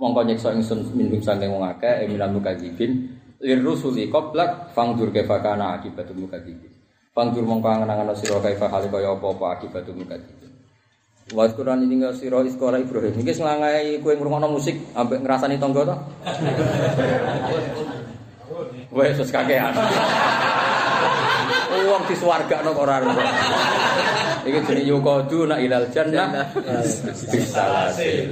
[0.00, 5.44] Mongko nyiksa ingsun minum saking wong akeh ing minal mukadzibin lir rusuli qoblak fangdur kaifa
[5.44, 6.72] kana akibatul mukadzibin.
[7.12, 10.56] Fangdur mongko angen-angen sira kaifa hale kaya apa-apa akibatul mukadzibin.
[11.36, 13.22] Wa Quran ini nggak siro sekolah Ibrahim.
[13.22, 15.98] Ini selangai kue ngurungono musik, ambek ngerasani tonggo toh.
[18.90, 19.74] Wes wis kakean.
[21.86, 23.24] Wong di swarga kok ora ora.
[24.40, 26.48] Iki jenenge yuqadu na ilal jannah
[27.30, 28.30] bisalasil.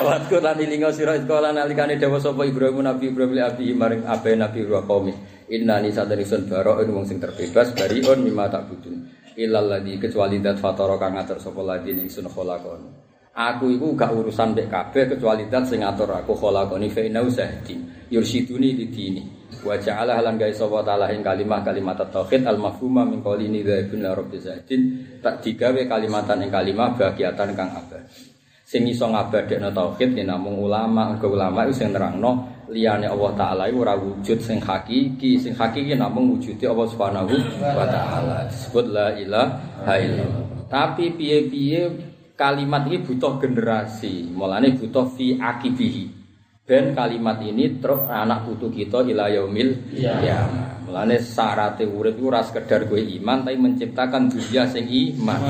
[0.00, 4.32] Waktu lan ilinga sira sekolah nalikane dawa sapa Ibrahim Nabi Ibrahim li abi maring abe
[4.38, 5.12] Nabi wa qaumi.
[5.50, 9.02] Inna ni sadarisun bara'un wong sing terbebas bariun mimma tak budun.
[9.34, 13.09] Ilal ladzi kecuali dat fatara kang ngatur sapa ladzi ing sun kholakon.
[13.30, 17.78] Aku iku gak urusan mbek kabeh kecuali dat sing ngatur aku kholakoni fa inna usahdi
[18.10, 19.22] yursiduni di dini.
[19.62, 24.02] Wa ja'ala halan gawe sapa taala ing kalimah kalimat tauhid al mafhumah min qaulini dzabun
[24.02, 24.82] rabbi zaidin
[25.22, 28.34] tak digawe kalimatan ing kalimah bagiatan kang abadi.
[28.66, 33.62] Sing iso ngabadekno tauhid ya namung ulama, mergo ulama iku sing nerangno liyane Allah taala
[33.66, 38.46] iku ora wujud sing hakiki, sing hakiki namung wujude Allah Subhanahu wa taala.
[38.46, 40.46] Disebut la ilaha illallah.
[40.70, 42.09] Tapi piye-piye
[42.40, 46.16] kalimat ini butuh generasi, mulane butuh fi akibihi.
[46.64, 50.80] Ben kalimat ini truk anak putu kita ila yaumil kiamah.
[50.86, 55.40] Mulane syaratte urip iku ora sekedar kowe iman tapi menciptakan dunia sing iman.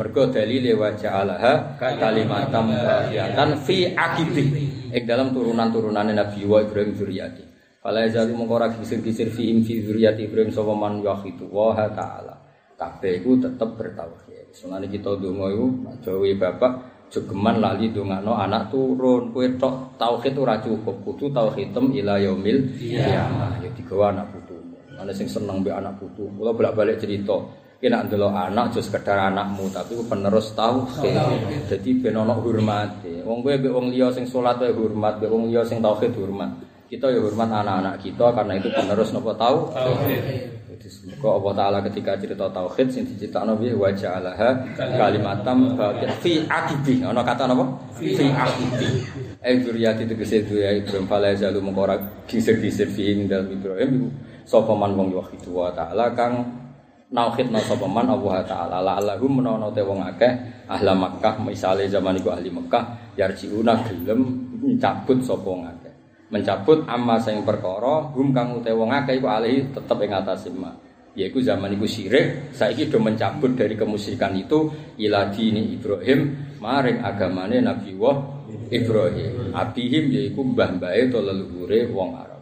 [0.00, 4.44] Mergo dalile wa ja'alaha kalimatam baqiyatan fi akibi.
[4.88, 7.44] Ing dalam turunan-turunane Nabi wa Ibrahim zuriyati.
[7.82, 12.34] Fala yazalu mengko ora gisir-gisir fi fi zuriyati Ibrahim sapa man yahidu wa ta'ala.
[12.78, 14.27] Kabeh iku tetep bertauhid.
[14.48, 15.66] Mulane kita ndonga iku
[16.02, 16.72] jawi bapak
[17.08, 19.30] jogeman lali dongano anak turun.
[19.32, 24.56] Kowe tok tauhid ora cukup kudu tauhidem ila yaumil kiamah ya digawa anak putu
[24.98, 27.38] ana sing seneng mbek anak putu kula bolak-balik cerita
[27.78, 31.14] kena ndelok anak aja sekedar anakmu tapi ku penerus tauhid.
[31.70, 33.22] Dadi ben ana hormate.
[33.22, 36.50] Wong kowe mbek wong liya sing salat wae hormat mbek wong liya sing tauhid hormat.
[36.90, 42.46] Kita ya hormat anak-anak kita karena itu penerus napa tauhid Semoga Allah Ta'ala ketika cerita
[42.46, 44.48] Tauhid Yang diciptakan Nabi Wa ja'alaha
[44.78, 45.74] kalimatam
[46.22, 47.64] Fi akibi Ada kata apa?
[47.98, 48.88] Fi akibi
[49.42, 51.98] Eh duriyati itu kesih ya Ibrahim Falai jalu mengkora
[52.30, 54.06] Gisir-gisir fi dalam Ibrahim
[54.46, 56.46] Sopaman wong wahidu wa ta'ala Kang
[57.08, 58.84] Nauhid na sopaman Allah Ta'ala.
[58.84, 60.28] La'allahum menono te wong akeh
[60.68, 64.28] Ahla Makkah Misalnya zaman iku ahli Makkah Yarji'una gelem
[64.60, 65.77] Mencabut sopong akeh
[66.28, 70.72] mencabut amma sing perkara hum kang ute wong akeh iku alih tetep ing atas ma
[71.18, 74.70] yaiku zaman iku syirik saiki do mencabut dari kemusyrikan itu
[75.02, 76.20] ila dini Ibrahim
[76.62, 79.52] maring agamane Nabi Wah Ibrahim.
[79.52, 82.37] Abihim yaiku mbah-mbahe to leluhure wong Arab